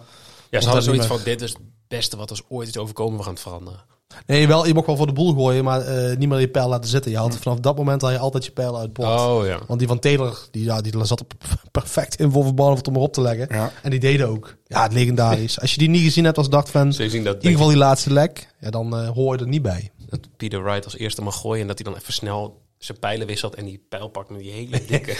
[0.49, 3.33] dat hadden zoiets van, dit is het beste wat ons ooit is overkomen, we gaan
[3.33, 3.79] het veranderen.
[4.25, 6.69] Nee, wel, je mocht wel voor de boel gooien, maar eh, niet meer je pijl
[6.69, 7.11] laten zitten.
[7.11, 9.07] Je had, vanaf dat moment had je altijd je pijl uit bord.
[9.09, 9.59] Oh ja.
[9.67, 11.25] Want die van Taylor, die, ja, die zat er
[11.71, 13.47] perfect in voor ballen om erop te leggen.
[13.49, 13.71] Ja.
[13.81, 14.55] En die deden ook.
[14.65, 15.59] Ja, het legendarisch.
[15.61, 18.69] Als je die niet gezien hebt als dat, in ieder geval die laatste lek, ja,
[18.69, 19.91] dan eh, hoor je er niet bij.
[20.09, 23.27] dat Peter Wright als eerste mag gooien en dat hij dan even snel zijn pijlen
[23.27, 25.15] wisselt en die pijl pakt met die hele dikke.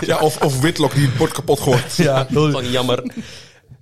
[0.00, 1.96] Ja, of, of Whitlock die het bord kapot gooit.
[1.96, 3.12] Ja, Van jammer.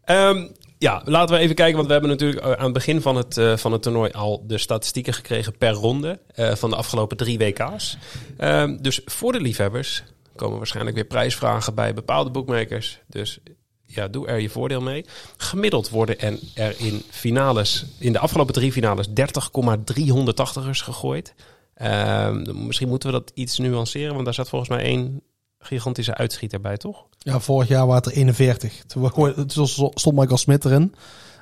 [0.04, 0.46] Ehm,
[0.82, 3.36] ja, laten we even kijken, want we hebben natuurlijk eh, aan het begin van het,
[3.36, 7.38] eh, van het toernooi al de statistieken gekregen per ronde eh, van de afgelopen drie
[7.38, 7.96] WK's.
[8.36, 10.02] Ehm, dus voor de liefhebbers
[10.36, 13.00] komen waarschijnlijk weer prijsvragen bij bepaalde bookmakers.
[13.06, 13.38] Dus
[13.86, 15.04] ja, doe er je voordeel mee.
[15.36, 21.34] Gemiddeld worden en er in finales, in de afgelopen drie finales, 30,380ers gegooid.
[21.74, 25.22] Ehm, misschien moeten we dat iets nuanceren, want daar zat volgens mij één
[25.62, 27.06] gigantische uitschieter bij, toch?
[27.18, 28.82] Ja, vorig jaar waren het er 41.
[28.86, 30.94] Toen stond Michael Smit erin.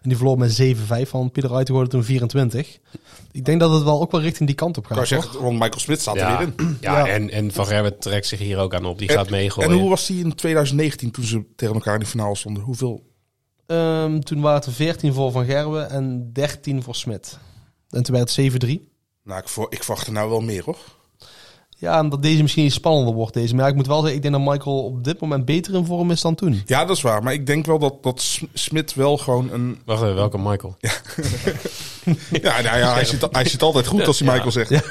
[0.03, 1.67] En die verloor met 7-5 van Pieter Wright.
[1.67, 2.79] Die hoorde toen 24.
[3.33, 4.99] Ik denk dat het wel ook wel richting die kant op Ik gaat.
[4.99, 5.07] toch?
[5.09, 6.77] zeggen, want Michael Smit staat er weer in.
[6.81, 7.07] Ja, Ja.
[7.07, 8.99] En, en Van Gerwen trekt zich hier ook aan op.
[8.99, 9.71] Die En- gaat meegooien.
[9.71, 12.63] En hoe was die in 2019 toen ze tegen elkaar in de finale stonden?
[12.63, 13.09] Hoeveel?
[13.67, 17.39] Ehm, toen waren het er 14 voor Van Gerwen en 13 voor Smit.
[17.91, 18.89] En toen werd het 7-3.
[19.25, 20.79] Nou, ik, voor, ik verwacht er nou wel meer, hoor.
[21.81, 23.35] Ja, en dat deze misschien iets spannender wordt.
[23.35, 23.55] Deze.
[23.55, 25.85] Maar ja, ik moet wel zeggen, ik denk dat Michael op dit moment beter in
[25.87, 26.63] vorm is dan toen.
[26.67, 27.23] Ja, dat is waar.
[27.23, 29.79] Maar ik denk wel dat, dat Sm- Smit wel gewoon een...
[29.85, 30.77] Wacht even, welke Michael?
[32.43, 34.33] Ja, nou ja, hij zit, hij zit altijd goed als hij Ja.
[34.35, 34.83] Michael zegt.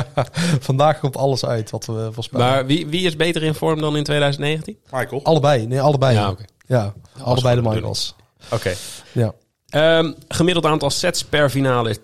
[0.68, 2.46] Vandaag komt alles uit wat we voorspellen.
[2.46, 4.76] Maar wie, wie is beter in vorm dan in 2019?
[4.90, 5.24] Michael.
[5.24, 6.14] Allebei, nee, allebei.
[6.14, 6.34] Ja,
[6.66, 8.14] Ja, allebei de Michaels.
[8.50, 8.72] Oké.
[9.12, 9.32] Ja.
[9.68, 11.98] Ehm, gemiddeld aantal sets per finale is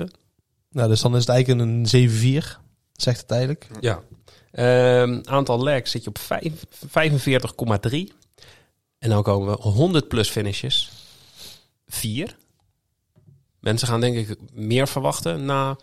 [0.00, 0.04] 10,7.
[0.70, 2.58] Nou, dus dan is het eigenlijk een 7-4,
[3.02, 3.66] zegt het eigenlijk.
[3.80, 4.00] Ja.
[4.52, 8.12] Ehm, aantal legs zit je op vijf- 45,3.
[8.98, 10.90] En dan komen we 100 plus finishes.
[11.86, 12.36] 4.
[13.60, 15.76] Mensen gaan denk ik meer verwachten na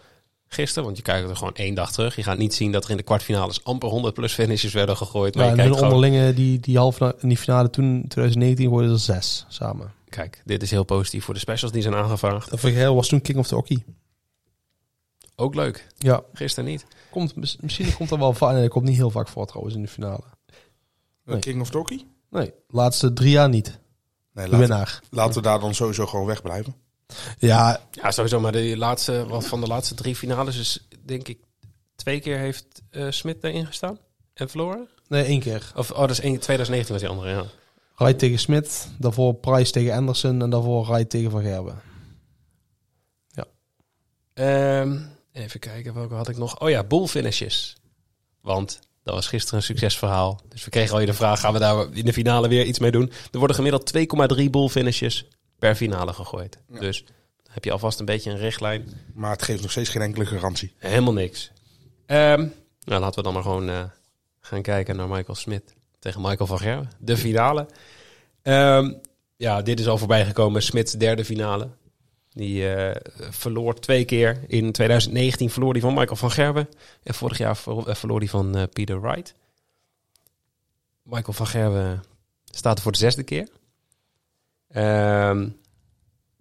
[0.47, 0.83] gisteren.
[0.83, 2.15] Want je kijkt er gewoon één dag terug.
[2.15, 5.35] Je gaat niet zien dat er in de kwartfinales amper 100 plus finishes werden gegooid.
[5.35, 8.91] Maar Ja, je en gewoon, onderlinge, die, die halve in die finale toen, 2019, worden
[8.91, 9.91] er zes samen.
[10.09, 12.49] kijk, dit is heel positief voor de specials die zijn aangevraagd.
[12.49, 13.83] Dat was toen King of the Hockey.
[15.35, 15.87] Ook leuk.
[15.97, 16.21] Ja.
[16.33, 16.85] Gisteren niet.
[17.11, 19.75] Komt, mis- misschien komt er wel vaak, nee, dat komt niet heel vaak voor trouwens
[19.75, 20.23] in de finale.
[21.25, 21.39] Nee.
[21.39, 22.07] King of Doki?
[22.29, 23.67] Nee, de laatste drie jaar niet.
[24.33, 24.99] Nee, De laten, winnaar.
[25.09, 26.75] laten we daar dan sowieso gewoon wegblijven.
[27.37, 28.39] Ja, Ja, sowieso.
[28.39, 31.39] Maar de laatste, wat van de laatste drie finales is, denk ik,
[31.95, 33.97] twee keer heeft eh Smit erin gestaan.
[34.33, 34.87] En verloren?
[35.07, 35.71] nee, één keer.
[35.75, 37.49] Of, oh, dat is één, 2019 was die andere,
[37.97, 38.13] ja.
[38.13, 41.81] Tegen Smit, daarvoor Price tegen Anderson en daarvoor Wright tegen Van Gerwen.
[44.33, 44.99] Ehm,
[45.33, 46.59] even kijken, welke had ik nog?
[46.59, 47.75] Oh ja, bull finishes.
[48.41, 50.41] Want dat was gisteren een succesverhaal.
[50.49, 52.79] Dus we kregen al je de vraag, gaan we daar in de finale weer iets
[52.79, 53.11] mee doen?
[53.31, 53.91] Er worden gemiddeld
[54.39, 55.27] 2,3 bull finishes
[55.59, 56.57] per finale gegooid.
[56.67, 57.03] Dus
[57.43, 58.89] dan heb je alvast een beetje een richtlijn.
[59.13, 60.73] Maar het geeft nog steeds geen enkele garantie.
[60.77, 61.51] Helemaal niks.
[62.05, 62.47] Ehm,
[62.83, 63.83] nou, laten we dan maar gewoon eh,
[64.39, 66.91] gaan kijken naar Michael Smit tegen Michael van Gerwen.
[66.99, 67.67] De finale.
[68.41, 68.93] Ehm,
[69.35, 70.63] ja, dit is al voorbij gekomen.
[70.63, 71.69] Smits derde finale.
[72.33, 72.95] Die eh,
[73.29, 74.43] verloor twee keer.
[74.47, 76.69] In 2019 verloor hij van Michael van Gerwen.
[77.03, 79.35] En vorig jaar eh, verloor hij van eh, Peter Wright.
[81.03, 82.03] Michael van Gerwen
[82.45, 83.47] staat er voor de zesde keer.
[84.67, 85.49] Ehm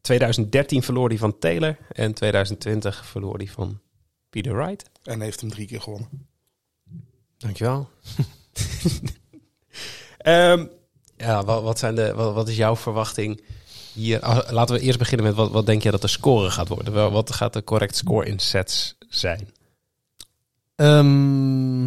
[0.01, 1.77] 2013 verloor hij van Taylor.
[1.93, 3.81] En 2020 verloor hij van
[4.31, 4.91] Peter Wright.
[5.03, 6.09] En heeft hem drie keer gewonnen.
[7.39, 7.89] Dankjewel.
[10.19, 10.67] Ehm
[11.17, 13.43] ja, wat, wat, zijn de, wat, wat is jouw verwachting
[13.95, 14.21] hier?
[14.21, 17.13] Ah, Laten we eerst beginnen met wat, wat denk je dat de score gaat worden?
[17.13, 19.49] Wat gaat de correct score in sets zijn?
[20.75, 21.85] Ehm,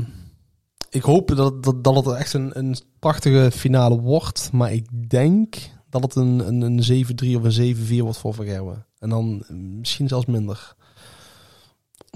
[0.89, 4.49] ik hoop dat, dat, dat het echt een, een prachtige finale wordt.
[4.51, 5.55] Maar ik denk
[5.89, 8.85] dat het een, een, een 7-3 of een 7-4 wordt voor Van Gerwen.
[8.99, 9.45] En dan
[9.79, 10.75] misschien zelfs minder.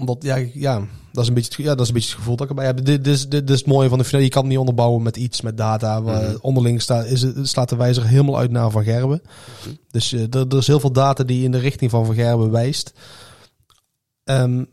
[0.00, 2.36] Omdat, ja, ja, dat is een beetje, het- ja, dat is een beetje het gevoel
[2.36, 2.76] dat ik erbij heb.
[2.84, 4.24] Dit, dit, is, dit, dit is het mooie van de finale.
[4.24, 6.02] Je kan het niet onderbouwen met iets, met data.
[6.02, 6.36] Waar Mhm.
[6.40, 9.22] Onderling staat, is het, slaat de wijzer helemaal uit naar Van Gerwen.
[9.90, 12.50] Dus eh, er, er is heel veel data die in de richting van Van Gerwen
[12.50, 12.92] wijst.
[14.24, 14.64] Ehm,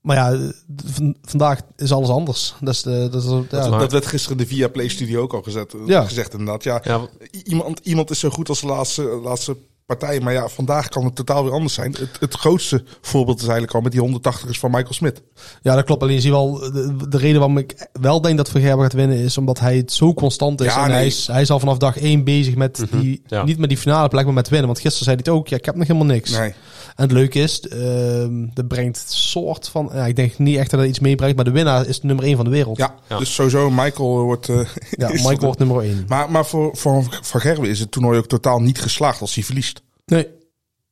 [0.00, 0.52] maar ja,
[0.84, 2.54] v- vandaag is alles anders.
[2.60, 5.42] Dat is de, dat is, ja, Dat werd gisteren de Via Play Studio ook al
[5.42, 6.04] gezet, Ja.
[6.04, 6.64] gezegd inderdaad.
[6.64, 7.08] Ja, Ja,
[7.44, 10.22] iemand, iemand is zo goed als de laatste, laatste partijen.
[10.22, 11.92] Maar ja, vandaag kan het totaal weer anders zijn.
[11.98, 15.22] Het, het grootste voorbeeld is eigenlijk al met die 180ers van Michael Smit.
[15.62, 16.02] Ja, dat klopt.
[16.02, 18.92] Alleen je ziet wel, de, de reden waarom ik wel denk dat Van Gerwen gaat
[18.92, 20.74] winnen is omdat hij het zo constant is.
[20.74, 23.44] Ja, en hij, is, hij is al vanaf dag één bezig met die, ja.
[23.44, 24.66] niet met die finale plek, maar met winnen.
[24.66, 26.30] Want gisteren zei hij het ook, ja, ik heb nog helemaal niks.
[26.30, 26.54] Nee.
[26.96, 30.80] En het leuke is, ehm dat brengt soort van, ja, ik denk niet echt dat
[30.80, 32.76] het iets meebrengt, maar de winnaar is de nummer één van de wereld.
[32.78, 33.18] Ja, Ja.
[33.18, 34.48] dus sowieso Michael wordt...
[34.48, 34.58] eh,
[34.90, 36.04] Ja, Michael wordt nummer één.
[36.08, 39.44] Maar, maar voor, voor Van Gerwen is het toernooi ook totaal niet geslaagd als hij
[39.44, 39.75] verliest.
[40.06, 40.24] Nee.
[40.24, 40.36] Dan is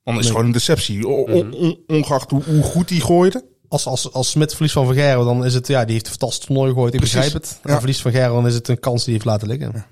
[0.05, 0.25] het Nee.
[0.31, 1.09] gewoon een deceptie.
[1.09, 3.45] O- on- ongeacht hoe, hoe goed hij gooide.
[3.69, 6.11] Als, als, als Smit verliest van Van Gerwen, dan is het, ja, die heeft een
[6.13, 7.17] fantastisch toernooi gegooid, ik Precies.
[7.19, 7.59] begrijp het.
[7.63, 7.79] En Ja.
[7.79, 9.87] verliest van Gerwen, dan is het een kans die hij heeft laten liggen.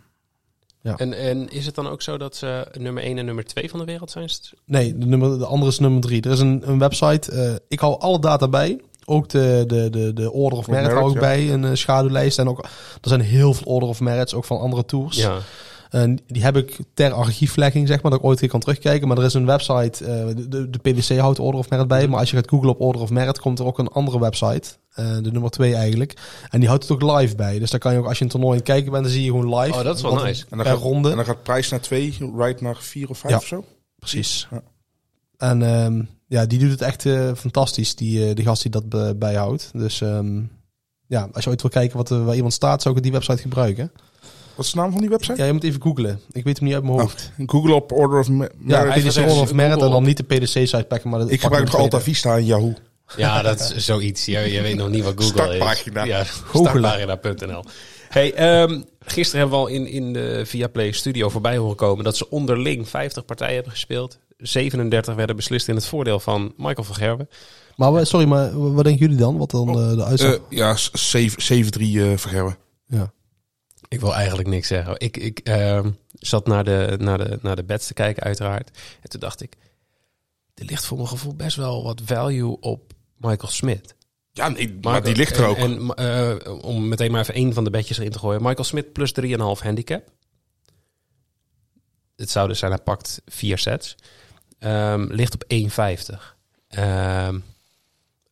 [0.96, 3.78] En, en is het dan ook zo dat ze nummer 1 en nummer 2 van
[3.78, 4.28] de wereld zijn?
[4.66, 6.22] Nee, de, nummer, de andere is nummer drie.
[6.22, 7.32] Er is een, een website.
[7.32, 8.80] eh, ik hou alle data bij.
[9.04, 11.26] Ook de, de, de, de Order of Merit Merit, hou ik ja.
[11.28, 11.52] bij.
[11.52, 12.38] Een eh, schaduwlijst.
[12.38, 12.58] En ook,
[13.00, 15.16] er zijn heel veel Order of Merits, ook van andere tours.
[15.16, 15.38] Ja.
[15.92, 19.08] En die heb ik ter archieflegging, zeg maar, dat ik ooit weer kan terugkijken.
[19.08, 22.08] Maar er is een website, eh, de, de, de PDC houdt Order of Merit bij.
[22.08, 24.68] Maar als je gaat googlen op Order of Merit, komt er ook een andere website.
[24.92, 26.14] eh, de nummer twee eigenlijk.
[26.50, 27.58] En die houdt het ook live bij.
[27.58, 29.24] Dus dan kan je ook, als je een toernooi aan het kijken bent, dan zie
[29.24, 29.78] je gewoon live.
[29.78, 30.44] Oh, dat is wel nice.
[30.50, 31.10] En dan, gaat, ronde.
[31.10, 33.38] en dan gaat prijs naar twee, ride naar vier of vijf Ja.
[33.38, 33.64] of zo.
[33.98, 34.48] Precies.
[34.50, 34.62] Ja.
[35.36, 37.02] En ehm, ja, die doet het echt
[37.38, 39.70] fantastisch, die, eh, die gast die dat bijhoudt.
[39.72, 40.40] Dus ehm,
[41.06, 43.42] ja, als je ooit wil kijken wat, er- waar iemand staat, zou ik die website
[43.42, 43.92] gebruiken.
[44.54, 45.36] Wat is de naam van die website?
[45.40, 46.20] Ja, je moet even googlen.
[46.32, 47.30] Ik weet hem niet uit mijn Oh, hoofd.
[47.46, 48.92] Google op Order of Me- ja, Merit.
[49.02, 51.64] PDC zeggen, Order of Merit en dan niet de PDC-site pakken, maar de Ik gebruik
[51.64, 52.74] nog Alta Vista en Yahoo.
[53.16, 54.24] Ja, dat is zoiets.
[54.24, 56.02] Je, je weet nog niet wat Google Startpagina.
[56.02, 56.08] is.
[56.08, 57.64] Ja, startpagina.nl.
[58.08, 62.16] Hey, ehm, gisteren hebben we al in, in de Viaplay Studio voorbij horen komen dat
[62.16, 64.18] ze onderling 50 partijen hebben gespeeld.
[64.36, 67.28] 37 werden beslist in het voordeel van Michael van Gerwen.
[67.76, 69.36] Maar sorry, maar wat denken jullie dan?
[69.38, 70.32] Wat dan eh, de uitslag?
[70.34, 70.80] Eh, ja, 7-3
[71.80, 72.56] eh Vergerwen.
[72.86, 73.12] ja.
[73.92, 74.94] Ik wil eigenlijk niks zeggen.
[74.98, 78.78] Ik, ik ehm, zat naar de, naar, de, naar de bets te kijken, uiteraard.
[79.00, 79.56] En toen dacht ik,
[80.54, 83.94] er ligt voor mijn gevoel best wel wat value op Michael Smit.
[84.30, 85.56] Ja, nee, maar, die ligt er ook.
[85.56, 88.42] En, eh, om meteen maar even één van de bedjes erin te gooien.
[88.42, 90.08] Michael Smit plus 3,5 handicap.
[92.16, 93.96] Het zou dus zijn, hij pakt vier sets.
[94.58, 96.36] Ehm, ligt op 1,50.
[96.68, 97.38] Ehm,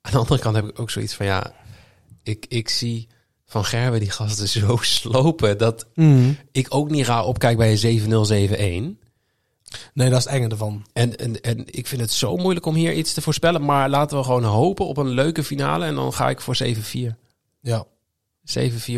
[0.01, 1.55] aan de andere kant heb ik ook zoiets van, ja,
[2.23, 3.09] ik, ik zie
[3.51, 5.59] Van Gerwen die gasten zo slopen...
[5.59, 6.37] dat Mm.
[6.53, 9.09] ik ook niet raar opkijk bij een 7-0, 7-1.
[9.95, 10.87] Nee, dat is het enge ervan.
[10.93, 13.65] En, en, en ik vind het zo moeilijk om hier iets te voorspellen.
[13.65, 15.85] Maar laten we gewoon hopen op een leuke finale.
[15.85, 16.69] En dan ga ik voor 7-4.
[16.69, 17.15] 7-4
[17.61, 17.85] Ja.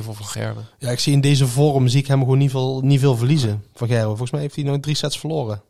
[0.03, 0.65] voor Van Gerwen.
[0.79, 3.65] ja, ik zie in deze vorm zie ik hem gewoon niet veel, niet veel verliezen
[3.75, 4.07] van Gerwen.
[4.09, 5.63] Volgens mij heeft hij nog drie sets verloren.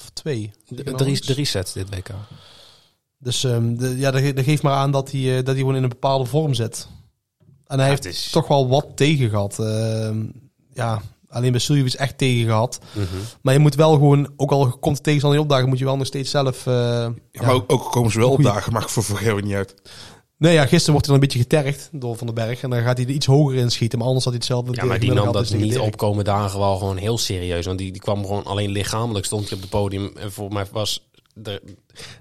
[0.00, 0.50] Of twee.
[0.96, 2.08] Drie, drie sets dit WK.
[3.18, 5.56] Dus ehm, de, ja, dat, ge- dat geeft maar aan dat hij, eh, dat hij
[5.56, 6.88] gewoon in een bepaalde vorm zit.
[7.68, 9.58] En hij Ja, heeft het is- toch wel wat tegen gehad.
[9.58, 10.24] Ehm,
[10.72, 12.78] ja, alleen bij Suljevic echt tegen gehad.
[13.42, 15.96] Maar je moet wel gewoon, ook al komt de tegenstander niet opdagen, moet je wel
[15.96, 16.66] nog steeds zelf...
[16.66, 17.42] eh, Ja, ja.
[17.42, 19.74] maar ook, ook komen ze wel op Goeie- dagen, maakt voor Vergerwen niet uit.
[20.38, 22.62] Nee, ja, gisteren wordt hij dan een beetje getergd door Van den Berg.
[22.62, 23.98] En dan gaat hij er iets hoger in schieten.
[23.98, 24.80] Maar anders had hij hetzelfde.
[24.80, 25.86] Ja, maar die nam dat niet op.
[25.86, 27.66] opkomen dagen wel gewoon heel serieus.
[27.66, 30.10] Want die, die kwam gewoon alleen lichamelijk stond hij op het podium.
[30.18, 31.07] En voor mij was
[31.42, 31.62] de,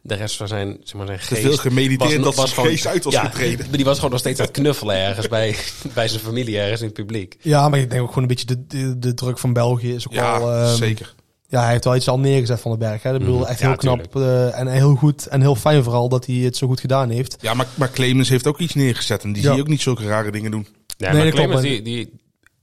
[0.01, 1.41] de rest van zijn, zeg maar, zijn Te geest...
[1.41, 3.71] veel gemediteerd dat zijn gewoon- geest uit was ja, getreden.
[3.71, 5.55] Die was gewoon nog steeds aan het knuffelen ergens bij,
[5.93, 7.37] bij zijn familie, ergens in het publiek.
[7.41, 10.07] Ja, maar ik denk ook gewoon een beetje de, de, de druk van België is
[10.07, 10.51] ook Ja, wel...
[10.53, 11.15] ehm, zeker.
[11.49, 13.03] Ja, hij heeft wel iets al neergezet van den Berg.
[13.03, 13.13] Hè.
[13.13, 13.47] Ik bedoel, Mhm.
[13.49, 16.57] echt Ja, heel knap eh, en heel goed en heel fijn vooral dat hij het
[16.57, 17.37] zo goed gedaan heeft.
[17.41, 19.23] Ja, maar, maar Clemens heeft ook iets neergezet.
[19.23, 19.47] En die Ja.
[19.47, 20.67] zie je ook niet zulke rare dingen doen.
[20.97, 22.11] Ja, Nee, maar Clemens, maar- die, die,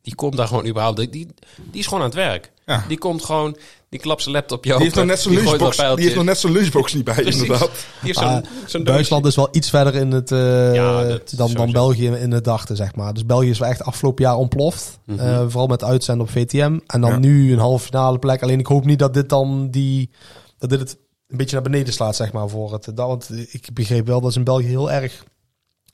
[0.03, 0.97] die komt daar gewoon überhaupt...
[0.97, 1.27] Die, die,
[1.71, 2.53] die is gewoon aan het werk.
[2.67, 2.85] Ja.
[2.89, 3.57] Die komt gewoon...
[3.95, 4.85] Die klapt zijn laptopje Die open.
[4.85, 7.41] heeft nog net zijn die lunchbox, die heeft nog net zijn lunchbox niet bij, Precies.
[7.43, 7.71] inderdaad.
[8.03, 11.53] Die Ah, zo'n zo'n Duitsland is wel iets verder in het, eh, Ja, dat dan,
[11.53, 11.73] dan.
[11.73, 13.15] België in het dachten, zeg maar.
[13.15, 14.99] Dus België is wel echt afgelopen jaar ontploft.
[15.17, 16.79] Eh, vooral met uitzenden op VTM.
[16.87, 17.19] En dan Ja.
[17.19, 18.43] nu een halve finale plek.
[18.43, 20.11] Alleen ik hoop niet dat dit dan die...
[20.59, 20.97] Dat dit het
[21.29, 22.85] een beetje naar beneden slaat, zeg maar, voor het.
[22.85, 25.25] Dat, want ik begreep wel dat ze in België heel erg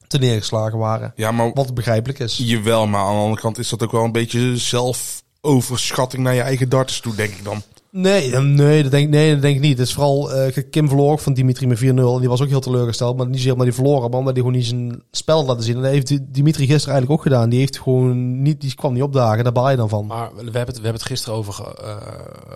[0.06, 1.12] te neergeslagen waren.
[1.16, 2.36] Ja, maar Wat begrijpelijk is.
[2.42, 4.56] jawel, maar aan de andere kant is dat ook wel een beetje
[5.40, 7.62] zelfoverschatting naar je eigen darters toe, denk ik dan.
[7.92, 9.78] Nee, nee, dat denk, nee, dat denk ik niet.
[9.78, 11.82] Het is vooral, eh, Kim verloor van Dimitri met 4-0.
[12.14, 13.16] En die was ook heel teleurgesteld.
[13.16, 15.76] Maar niet zozeer omdat hij verloren, maar omdat hij gewoon niet zijn spel laten zien.
[15.76, 17.48] En dat heeft Dimitri gisteren eigenlijk ook gedaan.
[17.50, 19.44] Die heeft gewoon niet, die kwam niet opdagen.
[19.44, 20.06] Daar baal je dan van.
[20.06, 21.96] Maar we hebben het, we hebben het gisteren over ge- eh,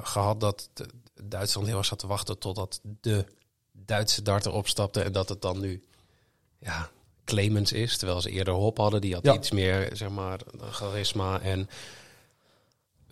[0.02, 0.68] gehad dat
[1.22, 3.24] Duitsland heel erg zat te wachten totdat de
[3.72, 5.82] Duitse darter opstapte en dat het dan nu
[6.60, 6.88] ja,
[7.24, 7.96] Clemens is.
[7.96, 9.34] Terwijl ze eerder Hop hadden, die had Ja.
[9.34, 10.38] iets meer zeg maar
[10.70, 11.40] charisma.
[11.40, 11.68] En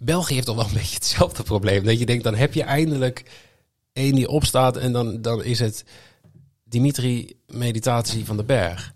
[0.04, 1.84] België heeft toch wel een beetje hetzelfde probleem.
[1.84, 3.24] Dat je denkt, dan heb je eindelijk
[3.92, 5.84] één die opstaat en dan, dan is het
[6.64, 8.92] Dimitri Meditatie van de Berg.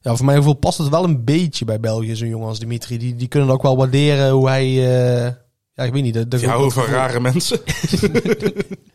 [0.00, 2.98] Ja, voor mijn gevoel past het wel een beetje bij België, zo'n jongen als Dimitri.
[2.98, 5.32] Die, die kunnen ook wel waarderen hoe hij, eh,
[5.78, 6.14] Ja, ik weet niet.
[6.14, 7.58] Dat, dat- Ja, over rare mensen.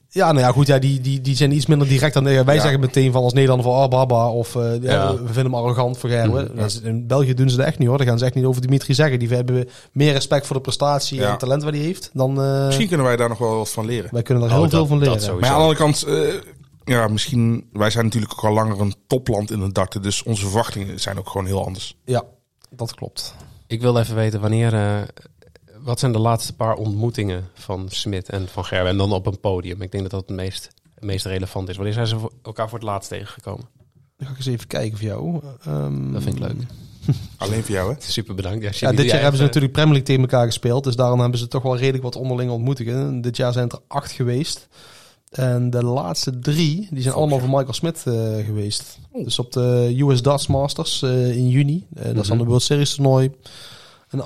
[0.10, 0.68] Ja, nou ja, goed.
[0.68, 2.24] Ja, die, die, die zijn iets minder direct dan...
[2.24, 2.62] Wij Ja.
[2.62, 3.76] zeggen meteen van als Nederlander van...
[3.84, 4.30] Oh, baba.
[4.30, 5.12] Of eh, ja, Ja.
[5.12, 6.52] we vinden hem arrogant voor Gerwe.
[6.56, 7.98] Dat is- In België doen ze dat echt niet hoor.
[7.98, 9.20] Dan gaan ze echt niet over Dimitri zeggen.
[9.20, 11.32] Die hebben meer respect voor de prestatie Ja.
[11.32, 12.10] en talent wat hij heeft.
[12.14, 14.10] Dan eh, Misschien kunnen wij daar nog wel wat van leren.
[14.12, 15.20] wij kunnen er Oh, heel dat- veel van leren.
[15.40, 16.34] Maar aan de andere kant, eh,
[16.84, 17.68] ja, misschien...
[17.72, 20.02] Wij zijn natuurlijk ook al langer een topland in het darten.
[20.02, 21.98] Dus onze verwachtingen zijn ook gewoon heel anders.
[22.06, 22.24] Ja,
[22.70, 23.36] dat klopt.
[23.68, 24.74] Ik wil even weten wanneer.
[25.84, 28.92] Wat zijn de laatste paar ontmoetingen van Smit en van Gerben?
[28.92, 29.82] En dan op een podium.
[29.82, 31.76] Ik denk dat dat het meest, het meest relevant is.
[31.76, 33.66] Wanneer zijn ze voor- elkaar voor het laatst tegengekomen?
[34.18, 35.42] Dan ga ik eens even kijken voor jou.
[35.66, 36.56] Ehm, Dat vind ik leuk.
[37.38, 38.02] Alleen voor jou, hè?
[38.02, 38.78] Super bedankt.
[38.80, 40.84] Ja, dit jaar hebben ze natuurlijk Premier League tegen elkaar gespeeld.
[40.84, 43.22] Dus daarom hebben ze toch wel redelijk wat onderlinge ontmoetingen.
[43.22, 44.68] Dit jaar zijn het er acht geweest.
[45.30, 48.14] En de laatste drie, die zijn allemaal voor Michael Smith eh,
[48.46, 48.98] geweest.
[49.14, 51.86] Dus op de US Darts Masters eh, in juni.
[51.96, 53.32] Eh, Dat is dan de World Series toernooi.
[54.14, 54.22] Een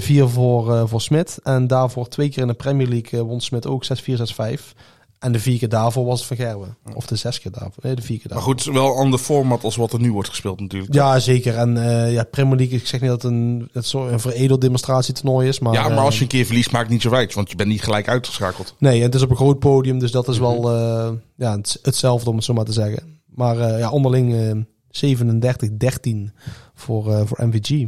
[0.00, 1.38] 8-4 voor, eh, voor Smith.
[1.42, 4.74] En daarvoor twee keer in de Premier League eh, won Smith ook 6-4, 6-5.
[5.18, 6.76] En de vier keer daarvoor was het van Gerwen.
[6.94, 7.82] Of de zes keer daarvoor.
[7.82, 10.60] Nee, de vier keer Maar goed, wel ander format als wat er nu wordt gespeeld
[10.60, 10.94] natuurlijk.
[10.94, 11.56] Ja, zeker.
[11.56, 14.60] En eh, ja, Premier League, ik zeg niet dat het een, het zo een veredeld
[14.60, 15.58] demonstratietoernooi is.
[15.58, 17.34] Maar, ja, maar eh, als je een keer verliest, maakt niet zo uit.
[17.34, 18.74] Want je bent niet gelijk uitgeschakeld.
[18.78, 21.78] Nee, en het is op een groot podium, dus dat is wel eh, ja, het-
[21.82, 23.20] hetzelfde om het zo maar te zeggen.
[23.26, 24.50] Maar eh, ja, onderling eh
[24.90, 26.32] 37-13
[26.74, 27.86] voor, eh, voor MVG.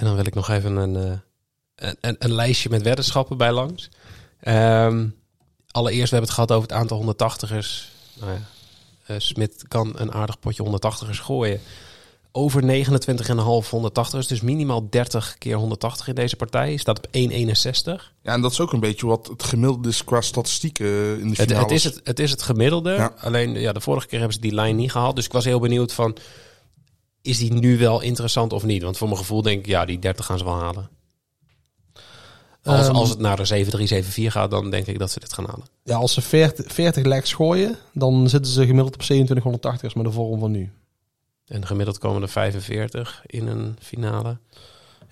[0.00, 1.18] En dan wil ik nog even een, eh,
[1.74, 3.88] een, een, een lijstje met weddenschappen bij langs.
[4.40, 5.06] Ehm,
[5.70, 7.90] allereerst, we hebben het gehad over het aantal 180ers.
[8.20, 8.40] Nou ja,
[9.06, 11.60] eh, Smit kan een aardig potje 180ers gooien.
[12.32, 16.76] Over 29,5 180ers, dus minimaal 30 keer 180 in deze partij.
[16.76, 18.12] Staat op 1,61.
[18.22, 21.22] Ja, en dat is ook een beetje wat het gemiddelde is qua statistieken eh, in
[21.22, 21.62] de Het, finale.
[21.62, 22.90] het, is het, het is het gemiddelde.
[22.90, 23.14] Ja.
[23.18, 25.16] Alleen ja, de vorige keer hebben ze die lijn niet gehaald.
[25.16, 26.16] Dus ik was heel benieuwd van...
[27.22, 28.82] Is die nu wel interessant of niet?
[28.82, 30.88] Want voor mijn gevoel denk ik, ja, die 30 gaan ze wel halen.
[32.62, 35.32] Als, Ehm, als het naar een 7-3, 7-4 gaat, dan denk ik dat ze dit
[35.32, 35.66] gaan halen.
[35.84, 40.10] Ja, als ze 40, 40 legs gooien, dan zitten ze gemiddeld op 2780 met de
[40.12, 40.72] vorm van nu.
[41.46, 44.38] En gemiddeld komen er 45 in een finale.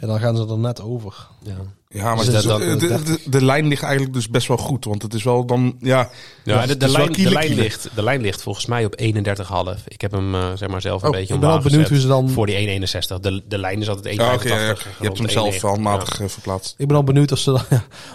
[0.01, 1.27] Ja, dan gaan ze er net over.
[1.43, 1.55] Ja,
[1.89, 4.85] Ja, maar Dus dat- de, de, de, de lijn ligt eigenlijk dus best wel goed.
[4.85, 6.09] Want het is wel dan, ja...
[6.45, 7.63] ja de, lijn, de, kiele lijn kiele.
[7.63, 9.85] ligt, de lijn ligt volgens mij op 31,5.
[9.89, 11.89] Ik heb hem eh, zeg maar zelf een Oh, beetje Ik ben wel omlaag benieuwd
[11.89, 12.31] hoe gezet ze dan...
[12.31, 12.81] voor die
[13.17, 13.21] 1,61.
[13.21, 14.25] De, de lijn is altijd 1,85.
[14.25, 14.59] Ja, ja.
[14.67, 14.75] je
[15.07, 15.61] hebt hem zelf 1,90.
[15.61, 16.25] handmatig Ja.
[16.25, 16.75] eh, verplaatst.
[16.79, 17.63] Ik ben al benieuwd of ze dan,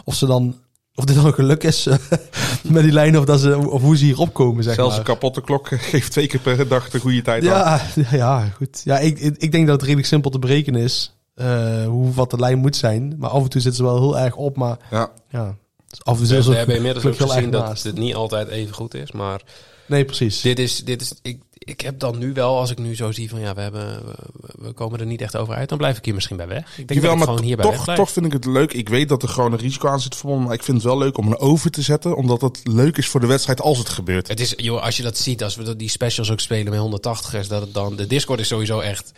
[0.04, 0.56] of ze dan
[0.96, 1.98] of dit dan een geluk is eh,
[2.63, 5.00] met die lijn of, dat ze, of hoe ze hier opkomen, zeg Zelfs maar.
[5.00, 7.50] een kapotte klok geeft twee keer per dag de goede tijd aan.
[7.50, 8.82] Ja, ja, ja, goed.
[8.84, 11.15] Ja, ik, ik ik denk dat het redelijk simpel te berekenen is.
[11.36, 13.15] Eh, hoe wat de lijn moet zijn.
[13.17, 14.58] Maar af en toe zitten ze wel heel erg op.
[14.58, 15.12] Maar Ja.
[15.30, 15.56] ja,
[15.88, 17.84] dus af en toe We, zitten we ze hebben inmiddels ook gezien dat naast.
[17.84, 19.12] het niet altijd even goed is.
[19.12, 19.41] Maar
[19.86, 20.41] Nee, precies.
[20.41, 23.30] dit is, dit is ik, ik heb dan nu wel, als ik nu zo zie
[23.30, 24.13] van ja, we, hebben, we,
[24.58, 25.69] we komen er niet echt over uit.
[25.69, 26.78] Dan blijf ik hier misschien bij weg.
[26.78, 28.74] Ik denk Jawel, dat ik maar gewoon hierbij toch, toch vind ik het leuk.
[28.74, 30.46] Ik weet dat er gewoon een risico aan zit verbonden.
[30.46, 32.15] Maar ik vind het wel leuk om een over te zetten.
[32.15, 34.28] Omdat het leuk is voor de wedstrijd als het gebeurt.
[34.28, 37.34] Het is, joh, als je dat ziet, als we die specials ook spelen met 180
[37.34, 37.96] is dat het dan.
[37.96, 39.12] De Discord is sowieso echt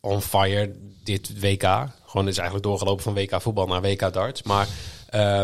[0.00, 0.74] on fire
[1.04, 1.62] dit WK.
[2.06, 4.42] Gewoon is eigenlijk doorgelopen van WK voetbal naar WK darts.
[4.42, 4.68] Maar
[5.08, 5.42] eh,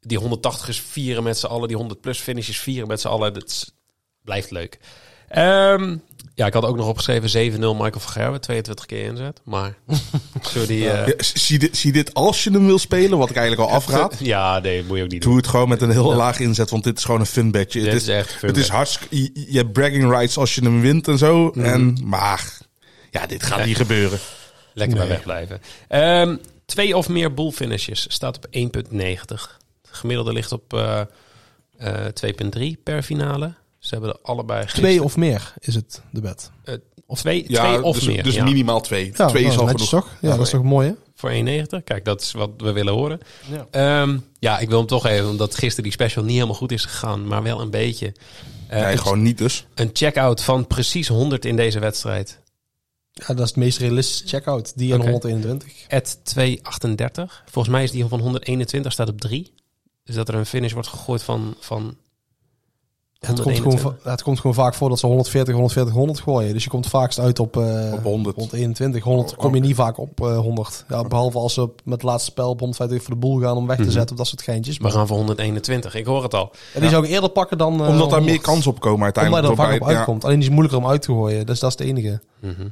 [0.00, 3.34] die 180ers vieren met z'n allen, die 100 plus finishes vieren met z'n allen.
[3.34, 3.72] Dat
[4.22, 4.78] blijft leuk.
[5.28, 5.96] Ehm,
[6.34, 9.40] ja, ik had ook nog opgeschreven 7-0 Michael van Gerwen, 22 keer inzet.
[9.44, 9.74] Maar
[10.66, 10.90] die.
[10.90, 13.76] eh, Ja, zie, dit, zie dit als je hem wil spelen, wat ik eigenlijk al
[13.76, 14.16] afraad.
[14.34, 15.30] ja, nee, moet je ook niet doen.
[15.30, 17.80] Doe het gewoon met een heel laag inzet, want dit is gewoon een fun bedje.
[17.80, 19.16] Dit Het is echt fun Het is hartstikke...
[19.16, 21.50] Je, je hebt bragging rights als je hem wint en zo.
[21.54, 21.64] Mhm.
[21.64, 22.58] En, maar
[23.20, 24.18] ja, dit gaat niet gebeuren.
[24.72, 25.14] Lekker bij Nee.
[25.16, 25.60] wegblijven.
[25.88, 29.58] Ehm, twee of meer bull finishes staat op 1,90.
[29.90, 31.00] Gemiddelde ligt op eh,
[31.78, 33.54] eh, 2,3 per finale.
[33.78, 36.50] Ze hebben er allebei Twee of meer is het, de bed.
[37.06, 38.22] of twee, Ja, twee of dus, meer.
[38.22, 38.44] dus ja.
[38.44, 39.12] minimaal twee.
[39.16, 39.88] Ja, twee dat is al genoeg.
[39.88, 40.08] toch?
[40.20, 40.94] Ja, dat is toch mooi, hè?
[41.14, 41.84] Voor 1,90.
[41.84, 43.20] Kijk, dat is wat we willen horen.
[43.50, 43.66] Ja.
[43.70, 46.84] Ehm, ja, ik wil hem toch even, omdat gisteren die special niet helemaal goed is
[46.84, 48.12] gegaan, maar wel een beetje.
[48.68, 49.66] Eh, Nee, gewoon niet dus.
[49.74, 52.38] een check-out van precies 100 in deze wedstrijd.
[53.20, 54.72] Ja, dat is het meest realistische checkout.
[54.78, 55.02] Die Oké.
[55.10, 55.72] 121.
[55.88, 57.42] At 238.
[57.50, 59.52] Volgens mij is die van 121 staat op 3.
[60.04, 61.82] Dus dat er een finish wordt gegooid van, van
[63.18, 64.02] het, komt gewoon, 121.
[64.02, 66.52] va- het komt gewoon vaak voor dat ze 140, 140, 100 gooien.
[66.52, 68.36] Dus je komt vaakst uit op, eh, Op 100.
[68.36, 69.02] 121.
[69.04, 70.84] 100 Oh, kom je niet vaak op eh, 100.
[70.88, 73.56] Ja, behalve als ze op- met het laatste spel op 150 voor de boel gaan
[73.56, 73.90] om weg te Mhm.
[73.92, 74.10] zetten.
[74.10, 74.76] Of dat soort geintjes.
[74.76, 75.94] We Maar gaan voor 121.
[75.94, 76.50] Ik hoor het al.
[76.74, 78.24] ja, die zou ik eerder pakken dan eh, Omdat daar 100.
[78.24, 79.48] meer kans op komen Omdat uiteindelijk.
[79.60, 79.96] er vaak op ja.
[79.96, 80.24] uitkomt.
[80.24, 81.46] Alleen die is moeilijker om uit te gooien.
[81.46, 82.20] Dus dat is het enige.
[82.40, 82.68] Mhm.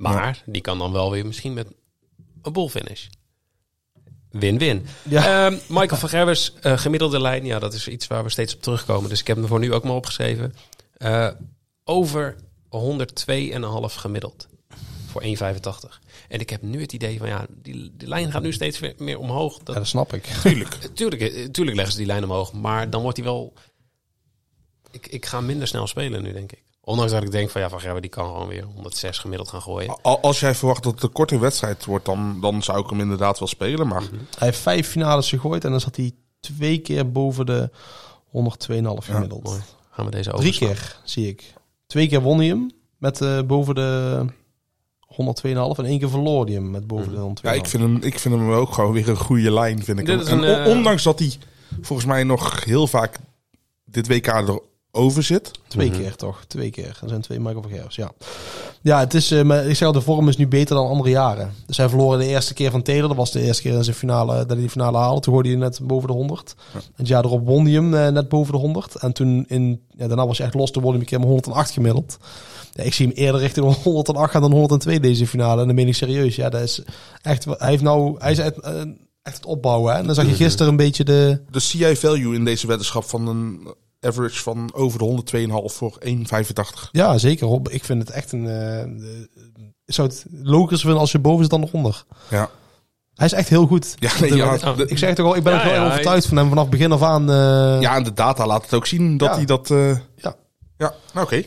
[0.00, 1.66] Maar die kan dan wel weer misschien met
[2.42, 3.06] een bull finish.
[4.30, 4.86] Win-win.
[5.02, 5.46] Ja.
[5.46, 7.44] Ehm, Michael van Gerwers, eh, gemiddelde lijn.
[7.44, 9.10] Ja, dat is iets waar we steeds op terugkomen.
[9.10, 10.54] Dus ik heb hem voor nu ook maar opgeschreven.
[10.96, 11.28] Eh,
[11.84, 12.36] over
[12.68, 14.48] 102,5 gemiddeld.
[15.06, 16.00] voor 1,85.
[16.28, 18.94] En ik heb nu het idee van ja, die, die lijn gaat nu steeds weer
[18.98, 19.58] meer omhoog.
[19.58, 20.24] Dat, Ja, dat snap ik.
[20.42, 20.74] Tuurlijk.
[20.94, 23.52] tuurlijk, eh, tuurlijk leggen ze die lijn omhoog, maar dan wordt hij wel...
[24.90, 26.62] Ik, ik ga minder snel spelen nu, denk ik.
[26.84, 29.62] Ondanks dat ik denk van ja, Van Gerwen die kan gewoon weer 106 gemiddeld gaan
[29.62, 29.98] gooien.
[30.02, 33.00] Al- Als jij verwacht dat het een korte wedstrijd wordt, dan, dan zou ik hem
[33.00, 33.86] inderdaad wel spelen.
[33.88, 39.04] Maar Hij heeft vijf finales gegooid en dan zat hij twee keer boven de 102,5
[39.04, 39.60] gemiddeld.
[39.90, 40.68] Gaan we deze Drie overslaan.
[40.70, 41.54] keer, zie ik.
[41.86, 44.24] Twee keer won hij hem met eh, boven de
[45.00, 47.42] 102,5 en één keer verloor hij hem met boven de 102,5.
[47.42, 49.84] ja, ik vind, hem, ik vind hem ook gewoon weer een goede lijn.
[49.84, 50.24] Vind ik Dit hem.
[50.26, 51.32] is En een, eh, ondanks dat hij
[51.80, 53.18] volgens mij nog heel vaak
[53.84, 54.26] dit WK
[54.92, 55.50] erover zit.
[55.68, 56.44] Twee keer toch?
[56.46, 56.98] Twee keer.
[57.02, 58.12] Er zijn twee Michael van ja.
[58.82, 61.10] Ja, het is, eh, maar ik zeg al, de vorm is nu beter dan andere
[61.10, 61.52] jaren.
[61.66, 63.08] Dus hij verloor de eerste keer van Taylor.
[63.08, 65.20] Dat was de eerste keer in zijn finale, dat hij de finale haalde.
[65.20, 66.54] Toen hoorde hij net boven de 100.
[66.72, 68.94] En het jaar erop won hij hem eh, net boven de 100.
[68.94, 70.70] En toen, in, ja, daarna was hij echt los.
[70.70, 72.16] Toen won hij een keer met 108 gemiddeld.
[72.72, 75.60] Ja, ik zie hem eerder richting 108 gaan dan 102 deze finale.
[75.60, 76.36] En dan ben ik serieus.
[76.36, 76.82] Ja, dat is
[77.22, 78.80] echt, hij heeft nou, hij is echt, eh,
[79.22, 79.92] echt het opbouwen.
[79.92, 79.98] Hè?
[79.98, 83.04] En dan zag je gisteren een beetje de, Dus zie jij value in deze weddenschap
[83.04, 83.68] van een
[84.00, 85.22] average van over de
[85.68, 86.90] 102,5 voor 1,85?
[86.92, 87.46] Ja, zeker.
[87.46, 87.68] Rob.
[87.68, 88.46] Ik vind het echt een.
[89.84, 92.04] ik zou het logisch vinden als je boven zit dan nog onder.
[92.30, 92.50] Ja.
[93.14, 93.94] Hij is echt heel goed.
[93.98, 96.26] Ja, nee, ja, de, Ik zeg toch al, ik ben Ja, ook wel ja, overtuigd
[96.26, 97.30] van hem vanaf begin af aan.
[97.30, 99.34] eh, ja, en de data laat het ook zien dat Ja.
[99.36, 99.70] hij dat...
[99.70, 100.36] eh, Ja.
[100.76, 101.42] Ja, nou oké.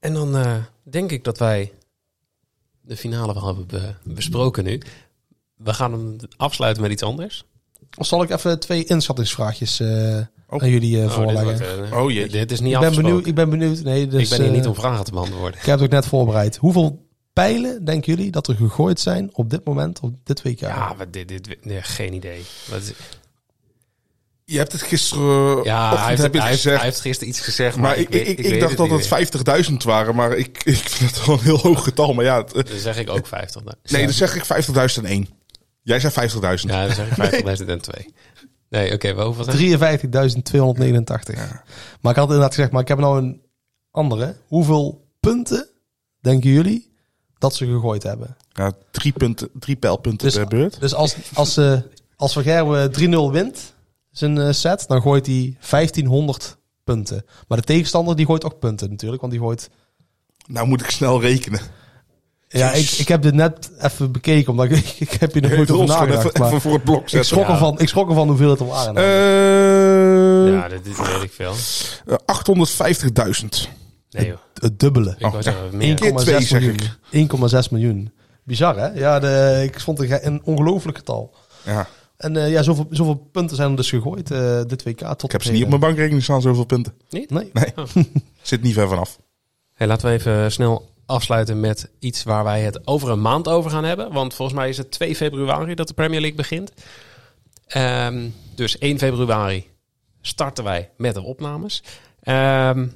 [0.00, 1.72] En dan eh, denk ik dat wij
[2.80, 4.82] de finale wel hebben be- besproken nu.
[5.56, 7.44] We gaan hem afsluiten met iets anders.
[7.98, 9.80] Of zal ik even twee inschattingsvraagjes.
[10.60, 11.76] Aan jullie eh, Oh, dit, voorleggen?
[11.76, 12.28] wordt, eh, Oh, jee.
[12.28, 13.82] Dit is niet ik, ben benieuwd, ik ben benieuwd.
[13.82, 15.60] Nee, dus, ik ben hier eh, niet om vragen te beantwoorden.
[15.60, 16.56] Ik heb het ook net voorbereid.
[16.56, 20.60] Hoeveel pijlen denken jullie dat er gegooid zijn op dit moment, op dit WK?
[20.60, 22.42] Ja, maar dit, dit, nee, geen idee.
[22.70, 22.92] Wat is-
[24.44, 26.76] Je hebt het gisteren ja, hij heeft, heb je hij, het heeft, gezegd.
[26.76, 29.10] hij heeft gisteren iets gezegd, maar, maar ik, ik, dacht dat het
[29.44, 29.64] meer.
[29.70, 32.12] 50.000 waren, maar ik, ik vind het wel een heel hoog getal.
[32.14, 33.62] Maar ja, het, eh, Dan zeg ik ook 50.
[33.62, 33.74] dan.
[33.84, 35.28] nee, dan zeg ik 50.001.
[35.82, 36.70] Jij zei 50.000.
[36.70, 37.92] Ja, dan zeg ik 50.002.
[37.96, 38.14] Nee,
[38.72, 41.34] oké, wel hoeveel zijn 53.289.
[42.00, 43.42] Maar ik had inderdaad gezegd, maar ik heb nou een
[43.90, 44.36] andere.
[44.46, 45.68] Hoeveel punten
[46.20, 46.92] denken jullie
[47.38, 48.36] dat ze gegooid hebben?
[48.52, 50.80] Ja, drie, punten, drie pijlpunten Dus- per beurt.
[50.80, 51.78] Dus als, als, uh,
[52.16, 53.74] als Van Gerwen 3-0 wint,
[54.10, 57.24] zijn eh, set, dan gooit hij 1500 punten.
[57.48, 59.70] Maar de tegenstander die gooit ook punten natuurlijk, want die gooit...
[60.46, 61.60] Nou moet ik snel rekenen.
[62.52, 65.70] Ja, ik, ik heb dit net even bekeken, omdat ik, ik heb hier nog nooit
[65.70, 66.18] over nagedacht.
[66.26, 67.52] even, maar even voor het blok ik, schrok Ja.
[67.52, 68.96] ervan, ik schrok ervan hoeveel het er waren.
[68.96, 71.52] Eh, Ja, dit weet ik veel.
[72.06, 73.68] eh, 850.000.
[74.10, 74.36] Nee joh.
[74.54, 75.14] het dubbele.
[75.18, 75.94] Ik Oh, zeggen, meer.
[75.94, 77.50] Keer twee, 1,6 zeg miljoen.
[77.64, 78.12] 1,6 miljoen.
[78.44, 78.86] Bizar, hè?
[78.88, 81.34] Ja, de, ik vond het een, ongelooflijk getal.
[81.64, 81.86] Ja,
[82.16, 85.32] En eh, ja, zoveel, zoveel punten zijn er dus gegooid eh, dit WK tot ik
[85.32, 86.92] heb ze niet op mijn bankrekening staan, zoveel punten.
[87.10, 87.30] Niet?
[87.30, 87.50] Nee.
[87.52, 87.72] Nee,
[88.42, 89.18] zit niet ver vanaf.
[89.74, 93.70] Hey, laten we even snel afsluiten met iets waar wij het over een maand over
[93.70, 94.12] gaan hebben.
[94.12, 96.72] Want volgens mij is het 2 februari dat de Premier League begint.
[97.66, 99.66] Ehm, dus 1 februari
[100.20, 101.82] starten wij met de opnames.
[102.22, 102.86] Ehm,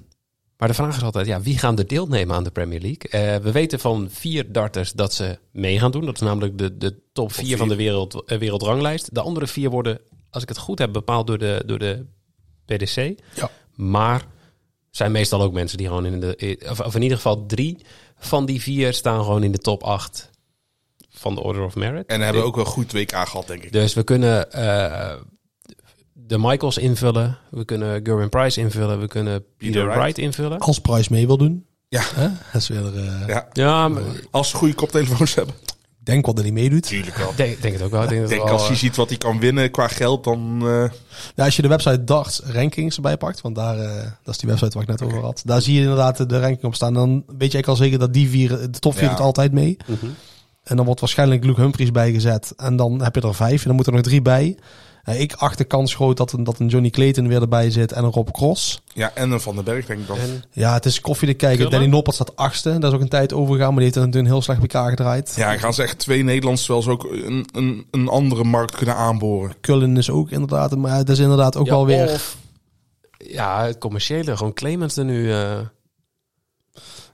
[0.56, 3.10] maar de vraag is altijd, ja, wie gaan er deelnemen aan de Premier League?
[3.10, 6.04] Eh, we weten van vier darters dat ze mee gaan doen.
[6.04, 7.56] Dat is namelijk de, de top vier vier.
[7.56, 9.14] van de wereld, eh, wereldranglijst.
[9.14, 10.00] De andere vier worden,
[10.30, 12.06] als ik het goed heb, bepaald door de, door de
[12.64, 13.20] PDC.
[13.34, 13.50] Ja.
[13.74, 14.26] Maar
[14.96, 16.58] zijn meestal ook mensen die gewoon in de...
[16.70, 17.78] Of, of in ieder geval drie
[18.18, 20.30] van die vier staan gewoon in de top acht
[21.10, 22.06] van de Order of Merit.
[22.06, 23.72] En hebben ook wel goed WK gehad, denk ik.
[23.72, 25.14] Dus we kunnen eh,
[26.12, 27.38] de Michaels invullen.
[27.50, 29.00] We kunnen Gerwin Price invullen.
[29.00, 30.00] We kunnen Peter, Peter Wright.
[30.02, 30.18] Wright.
[30.18, 30.58] invullen.
[30.58, 31.66] Als Price mee wil doen.
[31.88, 32.02] Ja.
[32.14, 32.28] Hè?
[32.52, 32.96] Dat is weer...
[32.96, 33.48] eh, Ja.
[33.52, 35.54] Ja, maar Als ze goede koptelefoons hebben.
[36.06, 36.82] Denk wel dat hij meedoet.
[36.82, 37.30] Tuurlijk wel.
[37.30, 38.02] ik denk, denk het ook wel.
[38.02, 40.24] Ik denk, Ik dat denk het als je ziet wat hij kan winnen qua geld,
[40.24, 40.58] dan...
[40.62, 40.84] eh,
[41.34, 44.48] Ja, als je de website Darts Rankings erbij pakt, want daar, eh, dat is die
[44.48, 45.42] website waar ik net over had.
[45.44, 46.94] Daar zie je inderdaad de, ranking op staan.
[46.94, 49.08] Dan weet je eigenlijk al zeker dat die vier, de top vier Ja.
[49.10, 49.76] doet altijd mee.
[49.86, 50.06] eh, mhm.
[50.62, 52.52] En dan wordt waarschijnlijk Luke Humphries bijgezet.
[52.56, 53.60] En dan heb je er vijf.
[53.60, 54.56] En dan moeten er nog drie bij.
[55.06, 57.92] Eh, ik acht de kans groot dat een, dat een Johnny Clayton weer erbij zit.
[57.92, 58.82] En een Rob Cross.
[58.94, 60.18] ja, en een Van den Berg, denk ik dan.
[60.18, 61.56] En Ja, het is koffie te kijken.
[61.56, 61.72] Kullen?
[61.72, 62.78] Danny Noppert staat achtste.
[62.78, 63.66] Daar is ook een tijd overgegaan.
[63.74, 65.32] Maar die heeft er natuurlijk een heel slecht BK gedraaid.
[65.36, 68.76] Ja, ik gaan ze echt twee Nederlanders terwijl ze ook een, een, een andere markt
[68.76, 69.54] kunnen aanboren.
[69.60, 70.76] Kullen is ook inderdaad.
[70.76, 72.10] Maar het is inderdaad ook ja, wel weer...
[72.10, 72.36] of-
[73.18, 74.36] ja, het commerciële.
[74.36, 75.32] Gewoon Clemens er nu...
[75.32, 75.58] eh,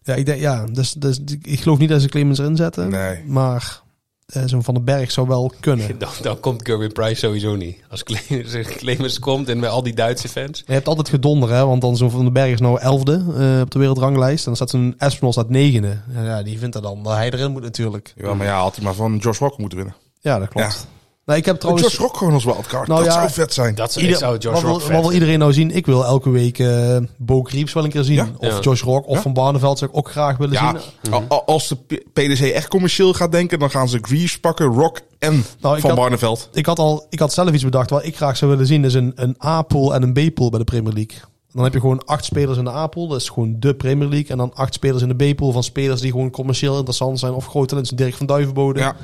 [0.03, 2.91] Ja, ik, denk, ja dus, dus, ik geloof niet dat ze Clemens erin zetten.
[2.91, 3.25] Nee.
[3.27, 3.81] Maar
[4.27, 5.99] eh, zo'n Van den Berg zou wel kunnen.
[5.99, 7.77] dan, dan komt Gerwin Price sowieso niet.
[7.91, 10.63] Als Clemens, Clemens komt en met al die Duitse fans.
[10.67, 11.67] Je hebt altijd gedonder, hè?
[11.67, 14.39] Want dan zo'n Van den Berg is nou elfde eh, op de wereldranglijst.
[14.39, 16.01] En dan staat zo'n Espinol staat negende.
[16.15, 18.13] Ja, ja, die vindt er dan dat hij erin moet natuurlijk.
[18.17, 19.97] Ja, maar ja, had hij maar van Josh Walker moeten winnen.
[20.21, 20.87] Ja, dat klopt.
[21.27, 21.87] Nou, ik heb trouwens...
[21.87, 22.89] Josh Rock gewoon als wildcard.
[22.89, 23.75] Nou dat ja, zou vet zijn.
[23.75, 25.71] Dat Ieder- ik zou Josh wat, wil, Rock wat wil iedereen nou zien?
[25.71, 28.15] Ik wil elke week eh Bo Creeps wel een keer zien.
[28.15, 28.29] Ja.
[28.39, 28.61] Of Ja.
[28.61, 29.23] Josh Rock of Ja.
[29.23, 30.75] Van Barneveld zou ik ook graag willen ja,
[31.11, 31.29] zien.
[31.29, 35.75] als de PDC echt commercieel gaat denken, dan gaan ze Greaves pakken, Rock en Nou,
[35.75, 36.49] ik Van had- Barneveld.
[36.53, 37.91] Ik had, al, ik had zelf iets bedacht.
[37.91, 40.65] Wat ik graag zou willen zien is een, een A-pool en een B-pool bij de
[40.65, 41.19] Premier League.
[41.53, 43.09] Dan heb je gewoon acht spelers in de A-pool.
[43.09, 44.29] Dat is gewoon de Premier League.
[44.31, 47.33] En dan acht spelers in de B-pool van spelers die gewoon commercieel interessant zijn.
[47.33, 47.97] Of groot talent.
[47.97, 48.81] Dirk van Duivenbode.
[48.81, 48.97] Ja.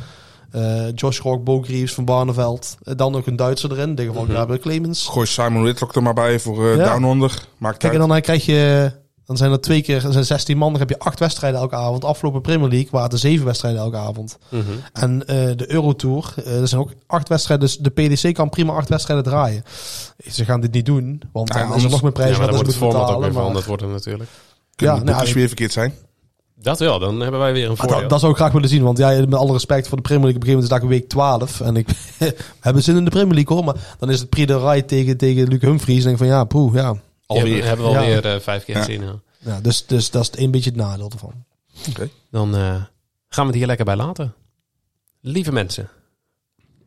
[0.51, 2.76] Eh, Josh Rock, Bo Greaves, Van Barneveld.
[2.82, 3.88] Eh, dan ook een Duitser erin.
[3.88, 5.07] In dit geval Gabriel Clemens.
[5.07, 6.84] Gooi Simon Whitlock er maar bij voor eh Ja.
[6.84, 7.42] Down Under.
[7.59, 8.03] Maakt Kijk, uit.
[8.03, 8.92] en dan krijg je...
[9.26, 11.74] Dan zijn er twee keer, er zijn 16 man, dan heb je acht wedstrijden elke
[11.74, 12.05] avond.
[12.05, 14.38] Afgelopen Premier League waren er zeven wedstrijden elke avond.
[14.49, 14.62] Mhm.
[14.92, 17.66] En eh, de Eurotour, er zijn ook acht wedstrijden.
[17.66, 19.62] Dus de PDC kan prima acht wedstrijden draaien.
[20.30, 22.38] Ze gaan dit niet doen, want Ja, dan is er anders- nog meer Ja, prijzen
[22.38, 24.30] maar wat dan wordt het moeten format ook weer veranderd worden natuurlijk.
[24.76, 25.94] Kunnen Ja, de nou, weer verkeerd zijn.
[26.61, 28.01] Dat wel, dan hebben wij weer een voordeel.
[28.01, 30.25] dat, dat zou ik graag willen zien, want ja, met alle respect voor de Premier
[30.25, 31.61] League, op een gegeven moment is het week 12.
[31.61, 31.89] En ik,
[32.19, 34.85] we hebben zin in de Premier League hoor, maar dan is het Prix de Rai
[34.85, 35.99] tegen, tegen Luc Humphries.
[35.99, 36.95] En denk van ja, poeh, ja.
[37.27, 37.65] Alweer.
[37.65, 39.03] Hebben we alweer eh, vijf keer gezien.
[39.03, 39.21] ja.
[39.39, 41.45] ja dus, dus dat is een beetje het nadeel ervan.
[42.31, 42.83] Dan eh,
[43.29, 44.35] gaan we het hier lekker bij laten.
[45.21, 45.89] Lieve mensen,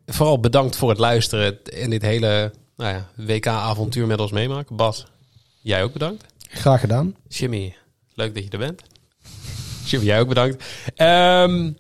[0.06, 4.76] vooral bedankt voor het luisteren en dit hele nou ja, WK-avontuur met ons meemaken.
[4.76, 5.06] Bas,
[5.62, 6.26] jij ook bedankt.
[6.50, 7.16] Graag gedaan.
[7.28, 7.76] Jimmy,
[8.14, 8.82] leuk dat je er bent.
[9.86, 10.64] Jimmy, jij ook bedankt.
[10.96, 11.72] Ehm,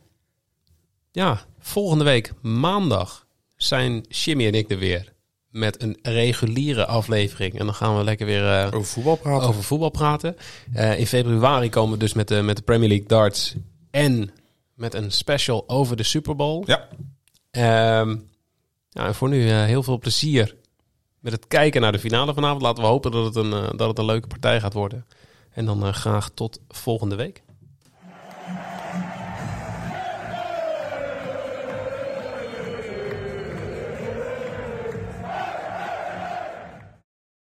[1.12, 3.26] ja, volgende week maandag
[3.56, 5.14] zijn Jimmy en ik er weer
[5.50, 7.60] met een reguliere aflevering.
[7.60, 9.48] En dan gaan we lekker weer eh, Over voetbal praten.
[9.48, 10.36] over voetbal praten.
[10.74, 13.56] Eh, in februari komen we dus met de, met de Premier League darts
[13.92, 14.32] en
[14.74, 16.64] met een special over de Super Bowl.
[16.66, 16.88] Ja.
[17.52, 18.16] Ehm,
[18.90, 20.56] ja, en voor nu eh, heel veel plezier
[21.20, 22.62] met het kijken naar de finale vanavond.
[22.62, 25.06] Laten we hopen dat het een, dat het een leuke partij gaat worden.
[25.52, 27.42] En dan graag tot volgende week.